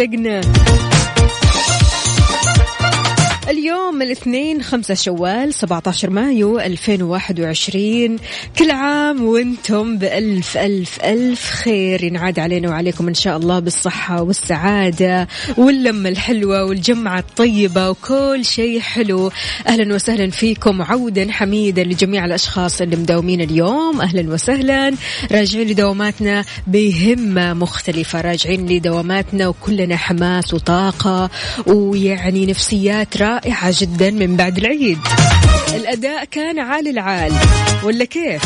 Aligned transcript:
والله 0.00 0.89
الاثنين 4.20 4.62
خمسة 4.62 4.94
شوال 4.94 5.54
17 5.54 6.10
مايو 6.10 6.60
2021 6.60 8.16
كل 8.58 8.70
عام 8.70 9.24
وأنتم 9.24 9.98
بألف 9.98 10.56
ألف 10.56 10.98
ألف 11.04 11.50
خير. 11.50 12.04
ينعاد 12.04 12.38
علينا 12.38 12.68
وعليكم 12.68 13.08
إن 13.08 13.14
شاء 13.14 13.36
الله 13.36 13.58
بالصحة 13.58 14.22
والسعادة 14.22 15.28
واللمة 15.56 16.08
الحلوة 16.08 16.64
والجمعة 16.64 17.18
الطيبة 17.18 17.90
وكل 17.90 18.44
شيء 18.44 18.80
حلو. 18.80 19.32
أهلا 19.68 19.94
وسهلا 19.94 20.30
فيكم 20.30 20.82
عودا 20.82 21.32
حميدا 21.32 21.84
لجميع 21.84 22.24
الأشخاص 22.24 22.80
اللي 22.80 22.96
مداومين 22.96 23.40
اليوم. 23.40 24.00
أهلا 24.00 24.32
وسهلا. 24.32 24.94
راجعين 25.32 25.68
لدواماتنا 25.68 26.44
بهمة 26.66 27.54
مختلفة. 27.54 28.20
راجعين 28.20 28.66
لدواماتنا 28.66 29.48
وكلنا 29.48 29.96
حماس 29.96 30.54
وطاقة 30.54 31.30
ويعني 31.66 32.46
نفسيات 32.46 33.16
رائعة 33.16 33.74
جدا. 33.80 34.09
من 34.14 34.36
بعد 34.36 34.58
العيد 34.58 34.98
الأداء 35.74 36.24
كان 36.24 36.58
عالي 36.58 36.90
العال 36.90 37.32
ولا 37.84 38.04
كيف؟ 38.04 38.42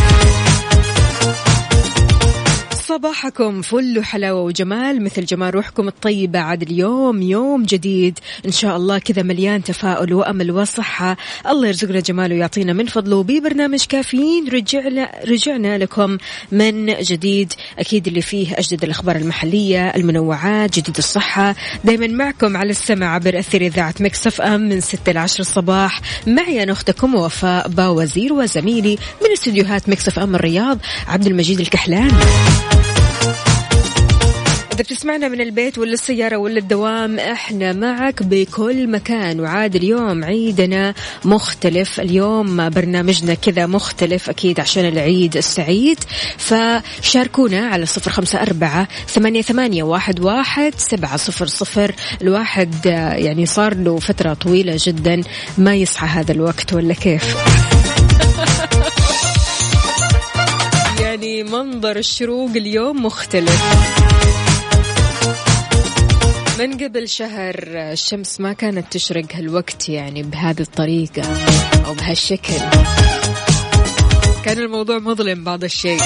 صباحكم 2.86 3.62
فل 3.62 3.98
وحلاوة 3.98 4.40
وجمال 4.40 5.04
مثل 5.04 5.24
جمال 5.24 5.54
روحكم 5.54 5.88
الطيبة 5.88 6.38
عاد 6.38 6.62
اليوم 6.62 7.22
يوم 7.22 7.62
جديد. 7.62 8.18
إن 8.46 8.52
شاء 8.52 8.76
الله 8.76 8.98
كذا 8.98 9.22
مليان 9.22 9.62
تفاؤل 9.62 10.14
وأمل 10.14 10.50
وصحة. 10.50 11.16
الله 11.48 11.66
يرزقنا 11.68 12.00
جماله 12.00 12.34
ويعطينا 12.34 12.72
من 12.72 12.86
فضله 12.86 13.22
ببرنامج 13.22 13.84
كافيين. 13.88 14.48
رجعنا 14.48 15.10
رجعنا 15.28 15.78
لكم 15.78 16.18
من 16.52 16.86
جديد. 16.86 17.52
أكيد 17.78 18.06
اللي 18.06 18.22
فيه 18.22 18.54
أجدد 18.54 18.84
الأخبار 18.84 19.16
المحلية 19.16 19.88
المنوعات 19.88 20.78
جديد 20.78 20.96
الصحة. 20.98 21.56
دايما 21.84 22.06
معكم 22.06 22.56
على 22.56 22.70
السمع 22.70 23.14
عبر 23.14 23.38
أثير 23.38 23.60
إذاعة 23.60 23.94
ميكس 24.00 24.32
اف 24.32 24.40
ام 24.40 24.60
من 24.60 24.80
6 24.80 25.12
ل 25.12 25.18
10 25.18 25.40
الصباح. 25.40 26.00
معي 26.26 26.62
أنا 26.62 26.72
أختكم 26.72 27.14
وفاء 27.14 27.68
باوزير 27.68 28.32
وزميلي 28.32 28.98
من 29.22 29.30
استديوهات 29.32 29.88
ميكس 29.88 30.12
اف 30.12 30.18
ام 30.18 30.34
الرياض 30.34 30.78
عبد 31.08 31.26
المجيد 31.26 31.60
الكحلان. 31.60 32.10
إذا 34.74 34.82
بتسمعنا 34.82 35.28
من 35.28 35.40
البيت 35.40 35.78
ولا 35.78 35.92
السيارة 35.92 36.36
ولا 36.36 36.58
الدوام 36.58 37.18
إحنا 37.18 37.72
معك 37.72 38.22
بكل 38.22 38.90
مكان. 38.90 39.40
وعاد 39.40 39.76
اليوم 39.76 40.24
عيدنا 40.24 40.94
مختلف. 41.24 42.00
اليوم 42.00 42.68
برنامجنا 42.70 43.34
كذا 43.34 43.66
مختلف 43.66 44.30
أكيد 44.30 44.60
عشان 44.60 44.88
العيد 44.88 45.36
السعيد. 45.36 45.98
فشاركونا 46.38 47.66
على 47.66 47.86
صفر 47.86 48.10
خمسة 48.10 48.42
أربعة 48.42 48.88
ثمانية, 49.06 49.42
ثمانية 49.42 49.82
واحد, 49.82 50.20
واحد 50.20 50.74
سبعة 50.76 51.16
صفر 51.16 51.46
صفر. 51.46 51.94
الواحد 52.22 52.86
آه، 52.86 53.14
يعني 53.14 53.46
صار 53.46 53.74
له 53.74 53.98
فترة 53.98 54.34
طويلة 54.34 54.76
جدا. 54.78 55.20
ما 55.58 55.74
يصحى 55.74 56.06
هذا 56.06 56.32
الوقت 56.32 56.72
ولا 56.72 56.94
كيف؟ 56.94 57.36
يعني 61.00 61.42
منظر 61.42 61.96
الشروق 61.96 62.50
اليوم 62.50 63.04
مختلف. 63.04 64.13
من 66.58 66.78
قبل 66.78 67.08
شهر 67.08 67.54
الشمس 67.68 68.40
ما 68.40 68.52
كانت 68.52 68.92
تشرق 68.92 69.24
هالوقت 69.34 69.88
يعني 69.88 70.22
بهذه 70.22 70.60
الطريقة 70.60 71.22
أو 71.86 71.94
بهالشكل. 71.94 72.58
كان 74.44 74.58
الموضوع 74.58 74.98
مظلم 74.98 75.44
بعض 75.44 75.64
الشيء. 75.64 76.00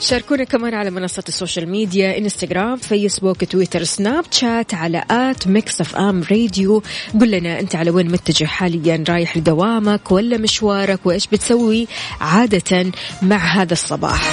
شاركونا 0.00 0.44
كمان 0.44 0.74
على 0.74 0.90
منصة 0.90 1.24
ال 1.28 1.34
social 1.34 1.68
media 1.68 2.18
إنستغرام 2.18 2.76
فيسبوك 2.76 3.44
تويتر 3.44 3.84
سناب 3.84 4.24
شات 4.30 4.74
على 4.74 5.04
at 5.10 5.46
Mix 5.46 5.80
FM 5.80 6.22
Radio. 6.30 6.82
قل 7.20 7.30
لنا 7.30 7.60
أنت 7.60 7.76
على 7.76 7.90
وين 7.90 8.12
متجه 8.12 8.44
حاليا 8.44 9.04
رايح 9.08 9.36
لدوامك 9.36 10.12
ولا 10.12 10.38
مشوارك 10.38 11.06
وإيش 11.06 11.26
بتسوي 11.26 11.88
عادة 12.20 12.92
مع 13.22 13.36
هذا 13.36 13.72
الصباح. 13.72 14.32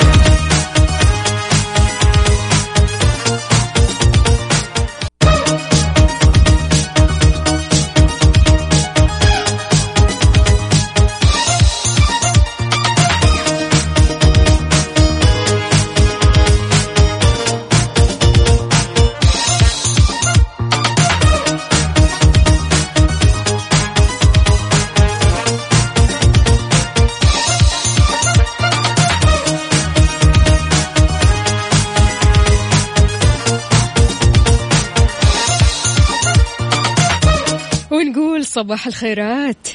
صباح 38.67 38.87
الخيرات. 38.87 39.67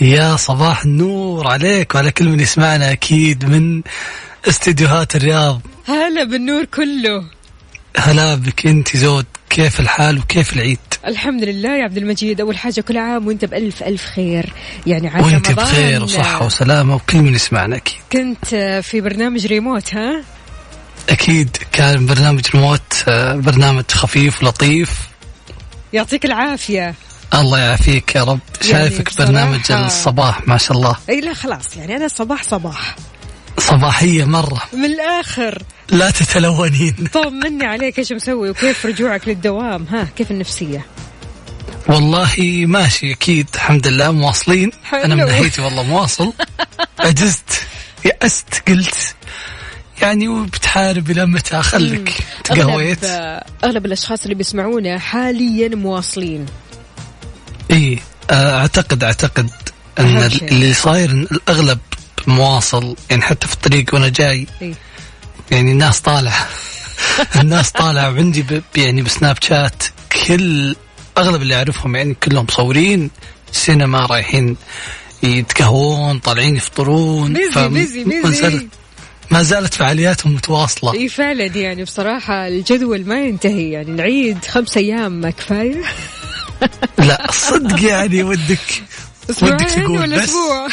يا 0.00 0.36
صباح 0.36 0.84
النور 0.84 1.48
عليك 1.48 1.94
وعلى 1.94 2.10
كل 2.10 2.28
من 2.28 2.40
يسمعنا 2.40 2.92
أكيد 2.92 3.44
من 3.44 3.82
استديوهات 4.48 5.16
الرياض. 5.16 5.60
هلا 5.88 6.24
بالنور 6.24 6.64
كله. 6.64 7.24
هلا 7.96 8.34
بك 8.34 8.66
أنت 8.66 8.96
زود. 8.96 9.26
كيف 9.50 9.80
الحال 9.80 10.18
وكيف 10.18 10.52
العيد؟ 10.52 10.78
الحمد 11.06 11.44
لله 11.44 11.76
يا 11.76 11.84
عبد 11.84 11.96
المجيد. 11.96 12.40
أول 12.40 12.58
حاجة 12.58 12.80
كل 12.80 12.98
عام 12.98 13.26
وأنت 13.26 13.44
بألف 13.44 13.82
ألف 13.82 14.04
خير. 14.04 14.52
يعني 14.86 15.08
عاد 15.08 15.24
وأنت 15.24 15.48
رمضان. 15.48 15.64
بخير 15.64 16.02
وصحة 16.02 16.46
وسلامة 16.46 16.94
وكل 16.94 17.18
من 17.18 17.34
يسمعنا 17.34 17.76
أكيد. 17.76 18.00
كنت 18.12 18.80
في 18.82 19.00
برنامج 19.00 19.46
ريموت 19.46 19.94
ها؟ 19.94 20.24
أكيد 21.08 21.56
كان 21.72 22.06
برنامج 22.06 22.46
ريموت 22.54 23.04
آه، 23.08 23.34
برنامج 23.34 23.84
خفيف 23.90 24.42
لطيف. 24.42 24.90
يعطيك 25.92 26.24
العافية. 26.24 26.94
الله 27.34 27.58
يعافيك 27.58 28.14
يا 28.14 28.24
رب. 28.24 28.40
يعني 28.62 28.72
شايفك 28.72 29.08
بصراحة- 29.08 29.16
برنامج 29.18 29.72
الصباح 29.72 30.48
ما 30.48 30.56
شاء 30.58 30.76
الله. 30.76 30.96
اي 31.08 31.20
لا 31.20 31.34
خلاص 31.34 31.76
يعني 31.76 31.96
أنا 31.96 32.08
صباح 32.08 32.42
صباح. 32.42 32.96
صباحية 33.58 34.24
مرة. 34.24 34.62
من 34.72 34.84
الآخر. 34.84 35.62
لا 35.90 36.10
تتلونين. 36.10 36.94
طمني 37.12 37.64
عليك 37.66 37.98
إيش 37.98 38.12
مسوي؟ 38.12 38.50
وكيف 38.50 38.86
رجوعك 38.86 39.28
للدوام؟ 39.28 39.86
ها 39.90 40.08
كيف 40.16 40.30
النفسية؟ 40.30 40.86
والله 41.88 42.64
ماشي 42.66 43.12
أكيد 43.12 43.48
الحمد 43.54 43.86
لله 43.86 44.10
مواصلين. 44.10 44.70
حلو. 44.84 45.00
أنا 45.02 45.14
من 45.14 45.24
ناحيتي 45.26 45.62
والله 45.62 45.82
مواصل. 45.82 46.32
عجزت 47.00 47.62
يأست 48.04 48.62
قلت. 48.68 49.14
يعني 50.02 50.28
وبتحارب 50.28 51.10
إلى 51.10 51.26
متى 51.26 51.62
خلك 51.62 52.12
تقهويت. 52.44 53.04
أغلب 53.04 53.42
أغلب 53.64 53.86
الأشخاص 53.86 54.22
اللي 54.22 54.34
بيسمعونا 54.34 54.98
حاليا 54.98 55.68
مواصلين. 55.68 56.46
اي 57.70 57.98
آه، 58.30 58.58
أعتقد 58.60 59.04
أعتقد 59.04 59.50
إن. 59.98 60.16
اللي 60.42 60.74
صاير 60.74 61.10
الأغلب 61.10 61.78
مواصل 62.26 62.96
يعني 63.10 63.22
حتى 63.22 63.46
في 63.46 63.54
الطريق 63.54 63.94
وأنا 63.94 64.08
جاي 64.08 64.46
إيه. 64.62 64.74
يعني 65.50 65.72
الناس 65.72 66.00
طالعه 66.00 66.46
الناس 67.40 67.70
طالعه 67.72 68.10
وعندي 68.12 68.42
ب- 68.42 68.62
يعني 68.76 69.02
بسناب 69.02 69.36
شات 69.42 69.82
كل 70.26 70.76
أغلب 71.18 71.42
اللي 71.42 71.54
أعرفهم 71.56 71.96
يعني 71.96 72.14
كلهم 72.14 72.44
مصورين 72.48 73.10
سينما 73.52 74.06
رايحين 74.06 74.56
يتقهوون 75.22 76.18
طالعين 76.18 76.56
يفطرون 76.56 77.32
بيزي 77.32 77.50
فم- 77.52 77.68
بيزي 77.74 78.04
بيزي 78.04 78.28
مسألة 78.28 78.66
ما 79.30 79.42
زالت 79.42 79.74
فعالياتهم 79.74 80.34
متواصلة 80.34 80.94
إي 80.94 81.08
فعلا 81.08 81.44
يعني 81.46 81.84
بصراحة 81.84 82.48
الجدول 82.48 83.06
ما 83.06 83.20
ينتهي 83.24 83.70
يعني 83.70 83.90
العيد 83.90 84.44
خمس 84.44 84.76
أيام 84.76 85.12
ما 85.12 85.30
كفاية 85.30 85.82
لا 87.08 87.32
صدق 87.32 87.82
يعني 87.82 88.22
ودك 88.22 88.82
ودك 89.42 89.70
تقول 89.70 90.14
بس. 90.16 90.22
أسبوع؟ 90.28 90.68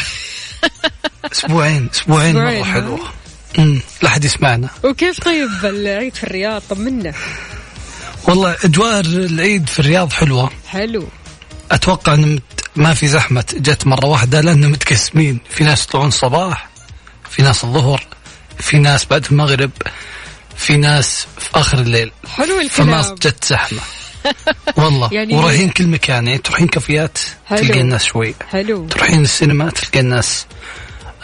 أسبوعين 1.32 1.90
أسبوعين 1.94 2.36
مرة؟ 2.36 2.64
حلوة. 2.64 3.00
امم 3.60 3.82
لا 4.02 4.10
حد 4.10 4.26
يسمعنا. 4.26 4.70
وكيف 4.84 5.20
طيب 5.20 5.50
العيد 5.64 6.16
في 6.16 6.24
الرياض؟ 6.24 6.62
طمنا. 6.70 7.14
والله 8.24 8.56
اجواء 8.66 9.00
العيد 9.00 9.70
في 9.70 9.80
الرياض 9.80 10.14
حلوة. 10.14 10.50
حلو. 10.68 11.08
أتوقع 11.72 12.14
إن 12.14 12.40
ما 12.76 12.94
في 12.94 13.08
زحمة. 13.08 13.46
جت 13.54 13.88
مرة 13.88 14.06
واحدة 14.06 14.42
لأن 14.42 14.72
متقسمين 14.72 15.40
في 15.50 15.64
ناس 15.64 15.84
يطلعون 15.84 16.08
الصباح 16.08 16.70
في 17.30 17.42
ناس 17.42 17.64
الظهر 17.64 18.04
في 18.60 18.78
ناس 18.78 19.06
بعد 19.06 19.26
المغرب 19.32 19.72
في 20.58 20.78
ناس 20.78 21.28
في 21.40 21.50
آخر 21.56 21.80
الليل. 21.80 22.12
حلو 22.28 22.70
فما 22.70 23.00
الكلام. 23.00 23.16
جت 23.16 23.44
زحمة. 23.46 23.80
والله. 24.77 25.10
يعني- 25.12 25.36
ورايحين 25.36 25.69
كل 25.69 25.88
مكان 25.88 26.27
يعني 26.27 26.38
تروحين 26.39 26.68
كافيات. 26.68 27.18
تلقين 27.50 27.81
الناس 27.81 28.04
شوي. 28.04 28.36
حلو 28.50 28.88
تروحين 28.88 29.21
السينما 29.21 29.69
تلقين 29.69 30.06
الناس. 30.06 30.45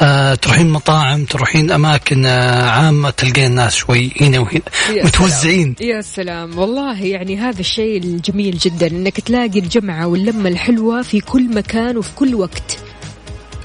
آه 0.01 0.36
تروحين 0.36 0.69
مطاعم 0.69 1.25
تروحين 1.25 1.71
أماكن 1.71 2.25
آه 2.25 2.69
عامة 2.69 3.09
تلقين 3.09 3.45
الناس 3.45 3.75
شوي. 3.75 4.12
هنا 4.21 4.39
وهنا. 4.39 4.62
يا 4.94 5.06
متوزعين. 5.06 5.75
يا 5.81 6.01
سلام. 6.01 6.57
والله 6.57 7.01
يعني 7.03 7.38
هذا 7.38 7.59
الشيء 7.59 7.97
الجميل 7.97 8.57
جدا 8.57 8.88
إنك 8.88 9.19
تلاقي 9.19 9.59
الجمعة 9.59 10.07
واللمة 10.07 10.50
الحلوة 10.50 11.01
في 11.01 11.19
كل 11.19 11.50
مكان 11.56 11.97
وفي 11.97 12.09
كل 12.15 12.36
وقت. 12.36 12.77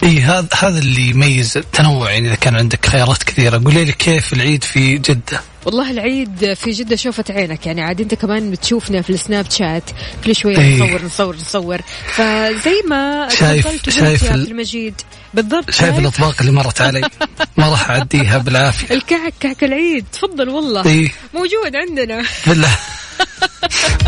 إي 0.02 0.20
هذا 0.20 0.48
هذا 0.58 0.78
اللي 0.78 1.08
يميز 1.10 1.56
التنوع. 1.56 2.10
يعني 2.10 2.28
إذا 2.28 2.34
كان 2.34 2.56
عندك 2.56 2.86
خيارات 2.86 3.22
كثيرة 3.22 3.60
قولي 3.64 3.84
لي 3.84 3.92
كيف 3.92 4.32
العيد 4.32 4.64
في 4.64 4.98
جدة؟ 4.98 5.40
والله 5.66 5.90
العيد 5.90 6.54
في 6.54 6.70
جدة 6.70 6.96
شوفة 6.96 7.24
عينك 7.30 7.66
يعني 7.66 7.82
عاد 7.82 8.00
انت 8.00 8.14
كمان 8.14 8.50
بتشوفنا 8.50 9.02
في 9.02 9.10
السناب 9.10 9.50
شات 9.50 9.82
كل 10.24 10.36
شوية 10.36 10.58
إيه. 10.58 10.74
نصور 10.82 11.02
نصور 11.04 11.36
نصور. 11.36 11.80
فزي 12.12 12.82
ما 12.88 13.28
شايف- 13.38 13.88
شايف 13.90 14.22
يا 14.22 14.34
المجيد. 14.34 14.94
بالضبط. 15.34 15.70
شايف 15.70 15.98
الأطباق 15.98 16.34
اللي 16.40 16.52
مرت 16.52 16.80
علي. 16.80 17.08
ما 17.56 17.68
راح 17.68 17.90
أعديها 17.90 18.38
بالعافية. 18.38 18.94
الكعك 18.94 19.34
كعك 19.40 19.64
العيد. 19.64 20.04
تفضل 20.12 20.48
والله. 20.48 20.86
اي 20.86 21.10
موجود 21.34 21.76
عندنا. 21.76 22.24
بالله 22.46 22.76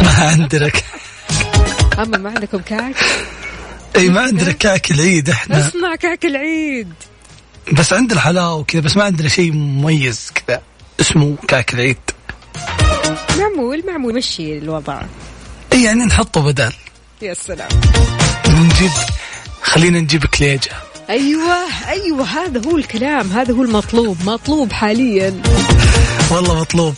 ما 0.02 0.10
عندنا 0.10 0.70
أما 1.98 2.18
ما 2.18 2.28
عندكم 2.30 2.58
كعك 2.58 2.96
اي 3.96 4.08
ما 4.08 4.20
عندنا 4.20 4.52
كعك 4.52 4.90
العيد 4.90 5.30
إحنا. 5.30 5.68
اصنع 5.68 5.94
كعك 5.96 6.24
العيد. 6.24 6.92
بس 7.72 7.92
عندنا 7.92 8.20
حلاوة 8.20 8.54
وكذا 8.54 8.80
بس 8.80 8.96
ما 8.96 9.04
عندنا 9.04 9.28
شيء 9.28 9.52
مميز 9.52 10.30
كذا. 10.34 10.62
اسمه 11.00 11.36
كعك 11.48 11.74
العيد 11.74 11.98
معمول 13.38 13.82
معمول 13.86 14.14
مشي 14.14 14.58
الوضع. 14.58 15.02
إي 15.72 15.82
يعني 15.82 16.04
نحطه 16.04 16.40
بدل. 16.40 16.72
يا 17.22 17.34
سلام. 17.34 17.68
نجيب 18.48 18.90
خلينا 19.62 20.00
نجيب 20.00 20.26
كليجة. 20.26 20.70
أيوه 21.10 21.56
أيوه 21.88 22.24
هذا 22.24 22.68
هو 22.68 22.76
الكلام 22.76 23.30
هذا 23.30 23.54
هو 23.54 23.62
المطلوب 23.62 24.16
مطلوب 24.24 24.72
حاليا. 24.72 25.42
والله 26.30 26.60
مطلوب. 26.60 26.94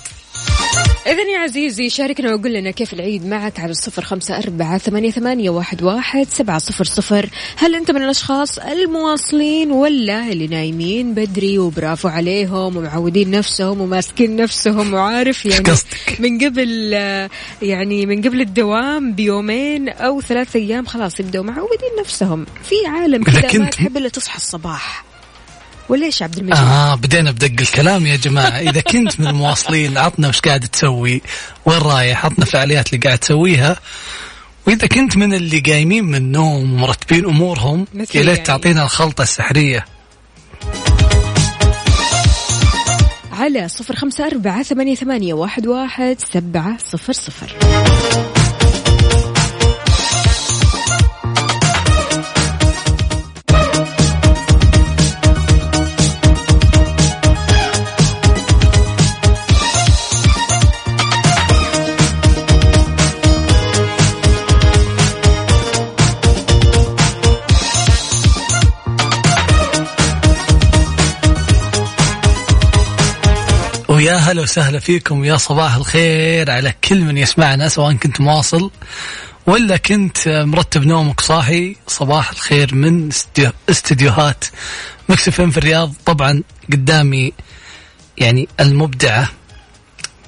إذا 1.07 1.23
يا 1.23 1.39
عزيزي 1.39 1.91
شاركنا 1.91 2.35
وقول 2.35 2.53
لنا 2.53 2.71
كيف 2.71 2.93
العيد 2.93 3.27
معك 3.27 3.61
على 3.61 3.71
الصفر 3.71 4.05
خمسة 4.05 4.39
أربعة 4.39 4.79
ثمانية, 4.79 5.11
ثمانية 5.11 5.51
واحد, 5.51 5.83
واحد 5.83 6.27
سبعة 6.31 6.59
صفر 6.59 6.85
صفر 6.85 7.29
هل 7.57 7.75
أنت 7.75 7.91
من 7.91 8.03
الأشخاص 8.03 8.59
المواصلين 8.59 9.73
ولا 9.73 10.29
اللي 10.33 10.47
نايمين 10.47 11.15
بدري 11.15 11.59
وبرافو 11.59 12.09
عليهم 12.09 12.77
ومعودين 12.77 13.31
نفسهم 13.31 13.81
وماسكين 13.81 14.37
نفسهم 14.37 14.95
وعارف 14.95 15.47
يعني؟ 15.47 15.75
من 16.19 16.39
قبل 16.39 16.93
يعني 17.63 18.07
من 18.07 18.23
قبل 18.23 18.41
الدوام 18.41 19.13
بيومين 19.13 19.89
أو 19.89 20.21
ثلاثة 20.21 20.59
أيام 20.59 20.87
خلاص 20.87 21.21
يبدأوا 21.21 21.45
معودين 21.45 21.91
نفسهم 22.01 22.47
في 22.63 22.75
عالم 22.87 23.25
كذا 23.25 23.59
ما 23.59 23.71
تحب 23.71 23.97
إلا 23.97 24.09
تصحى 24.09 24.37
الصباح 24.37 25.14
وليش 25.89 26.23
عبد 26.23 26.39
المجيد؟ 26.39 26.65
آه 26.65 26.95
بدينا 26.95 27.31
بدق 27.31 27.61
الكلام 27.61 28.07
يا 28.07 28.17
جماعة 28.17 28.59
إذا 28.61 28.81
كنت 28.81 29.21
من 29.21 29.27
المواصلين 29.27 29.99
عطنا 29.99 30.29
وش 30.29 30.41
قاعد 30.41 30.61
تسوي 30.61 31.23
وين 31.67 31.79
رايح 31.79 32.27
عطنا 32.27 32.45
الفعاليات 32.45 32.93
اللي 32.93 33.07
قاعد 33.07 33.19
تسويها 33.19 33.77
وإذا 34.67 34.87
كنت 34.87 35.17
من 35.17 35.35
اللي 35.35 35.61
قايمين 35.61 36.05
من 36.05 36.15
النوم 36.15 36.73
ومرتبين 36.73 37.25
أمورهم 37.25 37.87
يا 37.95 38.01
ليت 38.01 38.15
يعني. 38.15 38.37
تعطينا 38.37 38.83
الخلطة 38.83 39.23
السحرية 39.23 39.85
على 43.33 43.69
صفر 43.69 43.97
خمسة 43.97 44.27
أربعة 44.27 44.63
ثمانية, 44.63 44.95
ثمانية 44.95 45.35
واحد, 45.35 45.67
واحد 45.67 46.17
سبعة 46.33 46.79
صفر 46.79 47.13
صفر 47.13 47.57
ويا 74.05 74.17
هلا 74.17 74.43
وسهلا 74.43 74.79
فيكم 74.79 75.25
يا 75.25 75.37
صباح 75.37 75.75
الخير 75.75 76.51
على 76.51 76.75
كل 76.85 77.01
من 77.01 77.19
يسمعنا 77.19 77.69
سواء 77.69 77.93
كنت 77.93 78.21
مواصل 78.21 78.71
ولا 79.47 79.77
كنت 79.77 80.29
مرتب 80.29 80.87
نومك 80.87 81.21
صاحي. 81.21 81.77
صباح 81.87 82.31
الخير 82.31 82.75
من 82.75 83.09
استديو 83.09 83.51
استديوهات 83.71 84.45
Mix 85.09 85.41
FM 85.41 85.51
في 85.51 85.59
الرياض. 85.59 85.95
طبعا 86.07 86.43
قدامي 86.73 87.33
يعني 88.19 88.49
المبدعة 88.61 89.29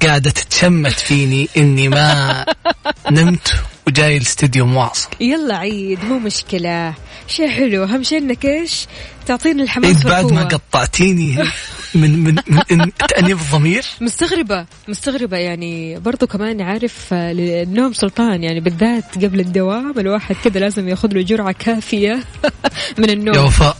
قاعدة 0.02 0.30
تتشمت 0.30 1.00
فيني 1.00 1.48
إني 1.56 1.88
ما 1.88 2.44
نمت 3.10 3.54
وجاي 3.86 4.16
الاستديو 4.16 4.66
مواصل. 4.66 5.08
يلا 5.20 5.56
عيد 5.56 6.04
مو 6.04 6.18
مشكلة. 6.18 6.94
شيء 7.28 7.48
حلو 7.48 7.84
أهم 7.84 8.02
شيء 8.02 8.18
إنك 8.18 8.44
إيش؟ 8.44 8.86
تعطينا 9.26 9.62
الحماس 9.62 9.96
إيه 9.96 10.12
بعد 10.12 10.32
ما. 10.32 10.44
قطعتيني. 10.44 11.38
من 11.94 12.24
من 12.24 12.36
من 12.70 12.92
تأنيب 13.08 13.38
الضمير؟ 13.38 13.84
مستغربة 14.00 14.66
مستغربة 14.88 15.36
يعني 15.36 15.98
برضو 15.98 16.26
كمان 16.26 16.60
عارف 16.60 17.08
آه، 17.12 17.32
النوم 17.62 17.92
سلطان 17.92 18.44
يعني 18.44 18.60
بالذات 18.60 19.24
قبل 19.24 19.40
الدوام 19.40 19.98
الواحد 19.98 20.36
كذا 20.44 20.60
لازم 20.60 20.88
ياخذ 20.88 21.12
له 21.12 21.22
جرعة 21.22 21.52
كافية 21.52 22.24
من 22.98 23.08
يا 23.08 23.14
النوم 23.14 23.44
وفاء 23.46 23.76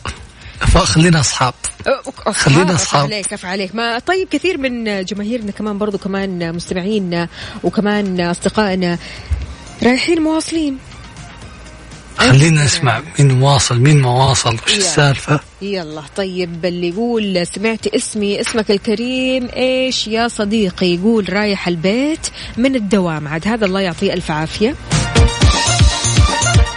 وفاء 0.63 0.85
خلينا 0.85 1.21
أصحاب. 1.21 1.55
خلينا 2.31 2.75
أف 2.75 2.81
أصحاب. 2.81 3.05
عليك 3.05 3.33
أف 3.33 3.47
عليك. 3.47 3.75
ما 3.75 3.99
طيب 3.99 4.29
كثير 4.29 4.59
من 4.59 5.05
جماهيرنا 5.05 5.51
كمان 5.51 5.79
برضو 5.79 5.99
كمان 5.99 6.55
مستمعينا 6.55 7.29
وكمان 7.65 8.21
أصدقائنا 8.21 8.99
رايحين 9.83 10.23
مواصلين. 10.23 10.79
خلينا 12.19 12.65
نسمع 12.65 13.03
مين 13.19 13.43
واصل 13.43 13.79
مين 13.81 14.01
ما 14.03 14.11
واصل 14.11 14.55
وش. 14.55 14.77
السالفة؟ 14.77 15.41
يلا 15.63 16.03
طيب 16.17 16.65
اللي 16.65 16.89
يقول 16.89 17.47
سمعت 17.47 17.87
اسمي 17.87 18.41
اسمك 18.41 18.71
الكريم 18.71 19.49
إيش 19.57 20.07
يا 20.09 20.29
صديقي؟ 20.29 20.87
يقول 20.95 21.33
رايح 21.33 21.69
البيت 21.69 22.27
من 22.57 22.75
الدوام 22.77 23.29
عاد 23.29 23.49
هذا 23.49 23.67
الله 23.67 23.81
يعطيه 23.81 24.13
ألف 24.13 24.31
عافية. 24.31 24.75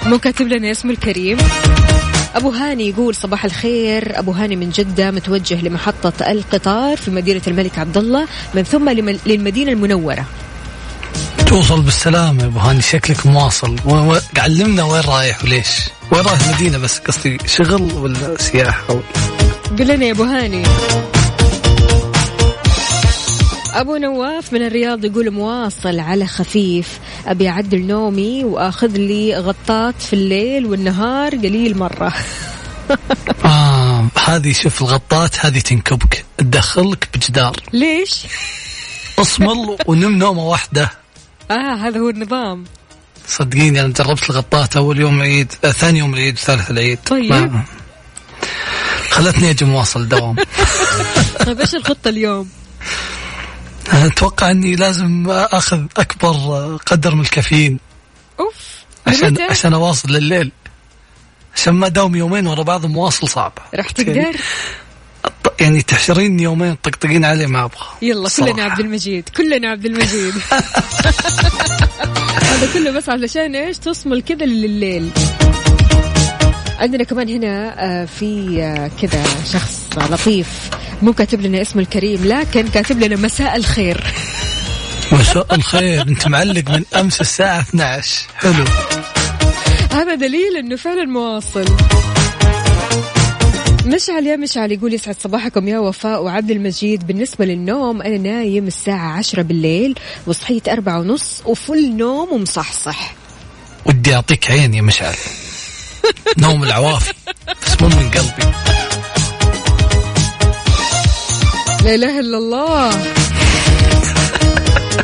مو 0.05 0.17
كاتب 0.19 0.48
لنا 0.48 0.72
اسمه 0.72 0.91
الكريم. 0.91 1.38
أبو 2.36 2.50
هاني 2.50 2.89
يقول 2.89 3.15
صباح 3.15 3.46
الخير. 3.46 4.19
أبو 4.19 4.31
هاني 4.31 4.55
من 4.55 4.69
جدة 4.69 5.12
متوجه 5.12 5.62
لمحطة 5.62 6.31
القطار 6.31 6.98
في 6.98 7.12
مدينة 7.12 7.41
الملك 7.48 7.79
عبد 7.79 7.98
الله 7.98 8.27
من 8.53 8.63
ثم 8.63 8.89
لم- 8.89 9.19
للمدينة 9.25 9.72
المنورة. 9.72 10.25
توصل 11.50 11.82
بالسلامة 11.82 12.41
يا 12.44 12.48
أبو 12.48 12.60
هاني؟ 12.60 12.82
شكلك 12.82 13.25
مواصل. 13.25 13.75
و... 13.86 13.91
و... 13.91 14.20
علمنا 14.38 14.84
وين 14.84 15.01
رايح 15.01 15.44
وليش؟ 15.44 15.68
وين 16.12 16.22
رايح 16.22 16.48
المدينة 16.48 16.77
بس؟ 16.77 17.00
قصدي 17.00 17.38
شغل 17.46 17.94
ولا 17.94 18.38
سياحة 18.38 18.94
ولا؟ 18.94 19.03
قل 19.79 19.88
لنا 19.88 20.06
يا 20.06 20.12
أبو 20.12 20.24
هاني. 20.24 20.63
أبو 23.74 23.98
نواف 23.98 24.53
من 24.53 24.65
الرياض 24.65 25.06
يقول 25.06 25.32
مواصل 25.32 26.00
على 26.00 26.27
خفيف. 26.27 27.00
أبي 27.27 27.50
أعدل 27.50 27.86
نومي 27.86 28.44
وأخذ 28.44 28.91
لي 28.98 29.36
غطات 29.36 30.01
في 30.01 30.13
الليل 30.13 30.65
والنهار 30.65 31.36
قليل 31.36 31.77
مرة. 31.77 32.13
آه 33.46 34.08
هذه 34.25 34.53
شوف 34.53 34.82
الغطات 34.82 35.46
هذه 35.46 35.60
تنكبك. 35.60 36.25
تدخلك 36.38 37.10
بجدار. 37.13 37.56
ليش؟ 37.74 38.25
اصمل 39.20 39.77
ونم 39.88 40.18
نومة 40.18 40.44
واحدة. 40.44 41.00
آه 41.51 41.75
هذا 41.75 42.00
هو 42.00 42.10
النظام 42.10 42.65
صدقيني 43.27 43.79
أنا 43.79 43.94
جربت 43.94 44.29
الغطات 44.29 44.77
أول 44.77 45.00
يوم 45.00 45.18
العيد 45.18 45.53
آه 45.65 45.72
ثاني 45.72 46.00
يوم 46.00 46.13
العيد 46.13 46.38
ثالث 46.38 46.72
العيد 46.72 47.00
طيب. 47.06 47.32
ما... 47.34 47.63
خلتني 49.10 49.50
أجي 49.50 49.65
مواصل 49.65 50.08
دوام 50.10 50.36
طيب 51.46 51.60
إيش 51.60 51.75
الخطة 51.75 52.10
اليوم؟ 52.10 52.50
أتوقع 53.91 54.51
إني 54.51 54.75
لازم 54.75 55.25
أخذ 55.29 55.86
أكبر 55.98 56.77
قدر 56.86 57.15
من 57.15 57.22
الكافيين 57.22 57.79
أوف 58.39 58.56
عشان؟ 59.08 59.41
عشان 59.50 59.74
أواصل 59.74 60.10
لليل 60.10 60.51
عشان 61.56 61.74
ما 61.74 61.88
داوم 61.88 62.15
يومين 62.15 62.48
ورا 62.48 62.63
بعض 62.63 62.86
مواصل 62.86 63.27
صعبة 63.29 63.62
راح 63.75 63.91
تقدر؟ 63.91 64.36
يعني 65.62 65.82
تحشرين 65.82 66.40
يومين 66.40 66.76
طقطقين 66.76 67.26
عليه 67.26 67.46
ما 67.46 67.64
أبغى. 67.64 67.88
يلا 68.02 68.26
الصراحة. 68.26 68.52
كلنا 68.52 68.64
عبد 68.64 68.80
المجيد 68.80 69.30
كلنا 69.38 69.70
عبد 69.70 69.86
المجيد. 69.86 70.34
هذا 72.50 72.74
كله 72.74 72.92
بس 72.92 73.10
علشان 73.10 73.56
إيش؟ 73.56 73.78
تصمل 73.78 74.22
كذا 74.22 74.46
لليل. 74.46 75.10
عندنا 76.80 77.04
كمان 77.04 77.30
هنا 77.30 77.76
آه، 77.78 78.06
في 78.06 78.62
آه، 78.64 78.92
كذا 79.02 79.24
شخص 79.54 79.90
لطيف. 79.98 80.48
مو 81.02 81.14
كاتب 81.14 81.42
لنا 81.42 81.62
اسمه 81.62 81.82
الكريم 81.82 82.26
لكن 82.26 82.68
كاتب 82.68 83.04
لنا 83.04 83.16
مساء 83.16 83.56
الخير. 83.56 84.04
مساء 85.12 85.56
الخير. 85.56 86.02
أنت 86.02 86.28
معلق 86.28 86.70
من 86.70 86.84
أمس 86.96 87.22
الساعة 87.22 87.60
12 87.60 88.28
حلو. 88.36 88.66
هذا 89.92 90.16
دليل 90.16 90.58
إنه 90.58 90.76
فعلا 90.76 91.06
مواصل. 91.06 91.66
مشعل 93.89 94.27
يا 94.27 94.36
مشعل 94.36 94.72
يقول 94.72 94.93
يسعد 94.93 95.15
صباحكم 95.24 95.67
يا 95.67 95.79
وفاء 95.79 96.24
وعبد 96.24 96.51
المجيد. 96.51 97.08
بالنسبة 97.08 97.46
للنوم 97.46 98.01
أنا 98.01 98.17
نايم 98.17 98.67
الساعة 98.67 99.17
عشرة 99.17 99.41
بالليل 99.41 100.00
وصحيت 100.27 100.69
أربعة 100.69 101.00
ونص 101.00 101.41
وفل 101.46 101.91
نوم 101.98 102.34
ومصحصح. 102.34 103.15
ودي 103.86 104.15
أعطيك 104.15 104.51
عين 104.51 104.74
يا 104.74 104.81
مشعل. 104.81 105.15
نوم 106.38 106.63
العوافي 106.63 107.13
بس 107.65 107.81
مو 107.81 107.88
من 107.88 108.12
قلبي. 108.12 108.53
لا 111.84 111.96
إله 111.96 112.19
إلا 112.19 112.38
الله. 112.38 112.89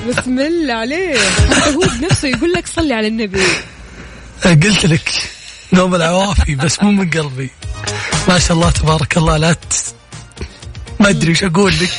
بسم 0.10 0.39
الله 0.39 0.74
عليه 0.74 1.18
حتى 1.18 1.75
هو 1.75 1.80
بنفسه 2.00 2.27
يقول 2.27 2.54
لك 2.54 2.68
صلي 2.68 2.94
على 2.94 3.08
النبي. 3.08 3.44
قلت 4.44 4.86
لك 4.86 5.10
نوم 5.74 5.96
العوافي 5.96 6.56
بس 6.56 6.84
مو 6.84 6.92
من 6.92 7.10
قلبي. 7.10 7.50
ما 8.27 8.39
شاء 8.39 8.58
الله 8.58 8.72
تبارك 8.72 9.17
الله 9.17 9.38
لا 9.38 9.53
ت... 9.53 9.58
ما 11.00 11.10
أدري 11.10 11.32
وش 11.32 11.44
أقول 11.44 11.74
لك. 11.74 11.91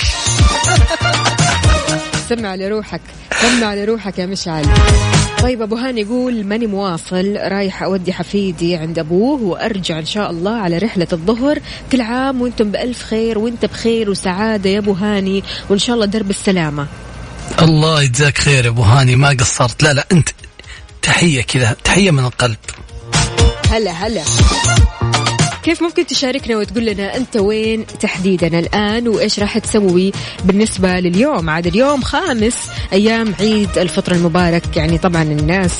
سمع 2.28 2.54
لروحك 2.54 3.00
سمع 3.42 3.74
لروحك 3.74 4.18
يا 4.18 4.26
مشعل. 4.26 4.66
طيب 5.42 5.62
أبو 5.62 5.76
هاني 5.76 6.00
يقول 6.00 6.44
ماني 6.44 6.66
مواصل 6.66 7.36
رايح 7.36 7.82
أودي 7.82 8.12
حفيدي 8.12 8.76
عند 8.76 8.98
أبوه 8.98 9.42
وأرجع 9.42 9.98
إن 9.98 10.06
شاء 10.06 10.30
الله 10.30 10.56
على 10.56 10.78
رحلة 10.78 11.06
الظهر 11.12 11.58
كل 11.92 12.00
عام 12.00 12.42
وأنتم 12.42 12.70
بألف 12.70 13.02
خير 13.02 13.38
وأنت 13.38 13.64
بخير 13.64 14.10
وسعادة 14.10 14.70
يا 14.70 14.78
أبو 14.78 14.92
هاني 14.92 15.44
وإن 15.68 15.78
شاء 15.78 15.94
الله 15.94 16.06
درب 16.06 16.30
السلامة. 16.30 16.86
الله 17.62 18.02
يجزاك 18.02 18.38
خير 18.38 18.64
يا 18.64 18.70
أبو 18.70 18.82
هاني 18.82 19.16
ما 19.16 19.28
قصرت. 19.28 19.82
لا 19.82 19.92
لا 19.92 20.06
أنت 20.12 20.28
تحية 21.02 21.42
كذا 21.42 21.76
تحية 21.84 22.10
من 22.10 22.24
القلب. 22.24 22.56
هلا 23.70 23.90
هلا. 23.90 24.22
كيف 25.66 25.82
ممكن 25.82 26.06
تشاركنا 26.06 26.56
وتقول 26.56 26.84
لنا 26.86 27.16
أنت 27.16 27.36
وين 27.36 27.86
تحديدا 28.00 28.58
الآن 28.58 29.08
وإيش 29.08 29.38
راح 29.40 29.58
تسوي 29.58 30.12
بالنسبة 30.44 31.00
لليوم؟ 31.00 31.50
عاد 31.50 31.66
اليوم 31.66 32.02
خامس 32.02 32.54
أيام 32.92 33.34
عيد 33.40 33.78
الفطر 33.78 34.12
المبارك. 34.12 34.76
يعني 34.76 34.98
طبعا 34.98 35.22
الناس 35.22 35.72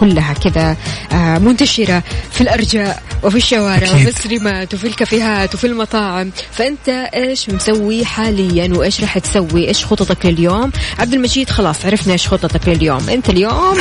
كلها 0.00 0.32
كذا 0.34 0.76
آه، 1.12 1.38
منتشرة 1.38 2.02
في 2.32 2.40
الأرجاء 2.40 3.02
وفي 3.22 3.36
الشوارع 3.36 3.76
أكيد. 3.76 3.94
وفي 3.94 4.08
السينمات 4.08 4.74
وفي 4.74 4.86
الكافيهات 4.86 5.54
وفي 5.54 5.66
المطاعم. 5.66 6.30
فأنت 6.52 6.88
إيش 6.88 7.50
مسوي 7.50 8.04
حاليا 8.04 8.70
وإيش 8.74 9.00
راح 9.00 9.18
تسوي؟ 9.18 9.68
إيش 9.68 9.84
خططك 9.84 10.26
لليوم؟ 10.26 10.70
عبد 10.98 11.14
المجيد 11.14 11.50
خلاص 11.50 11.86
عرفنا 11.86 12.12
إيش 12.12 12.28
خططك 12.28 12.68
لليوم. 12.68 13.08
أنت 13.08 13.28
اليوم 13.30 13.78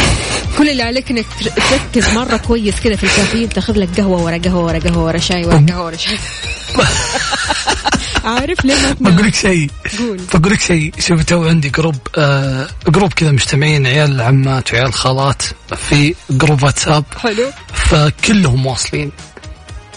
كل 0.57 0.69
اللي 0.69 0.83
عليك 0.83 1.11
إنك 1.11 1.25
تر- 1.41 1.51
تركز 1.51 2.13
مرة 2.13 2.37
كويس 2.37 2.75
كذا 2.83 2.95
في 2.95 3.03
الكافيين 3.03 3.49
تاخذ 3.49 3.79
لك 3.79 3.89
قهوة 3.97 4.23
ورا 4.23 4.37
قهوة 4.37 4.65
ورا 4.65 4.79
قهوة 4.79 5.03
ورا 5.05 5.17
شاي 5.17 5.46
قهوه 5.49 5.85
ورا 5.85 5.95
شاي 5.95 6.17
عارف 8.23 8.65
ليه 8.65 8.75
ما 8.99 9.09
بقول 9.09 9.27
لك 9.27 9.35
شيء. 9.35 9.69
قول. 9.99 10.21
بقول 10.33 10.53
لك 10.53 10.61
شيء. 10.61 10.93
شوف 10.99 11.23
تو 11.23 11.47
عندي 11.47 11.69
group 11.69 11.95
آه 12.17 12.67
group 12.87 13.13
كذا 13.13 13.31
مجتمعين 13.31 13.87
عيال 13.87 14.21
عمات 14.21 14.73
وعيال 14.73 14.93
خالات. 14.93 15.41
في 15.89 16.15
group 16.29 16.63
واتساب 16.63 17.03
حلو. 17.19 17.51
فكلهم 17.73 18.65
واصلين. 18.65 19.11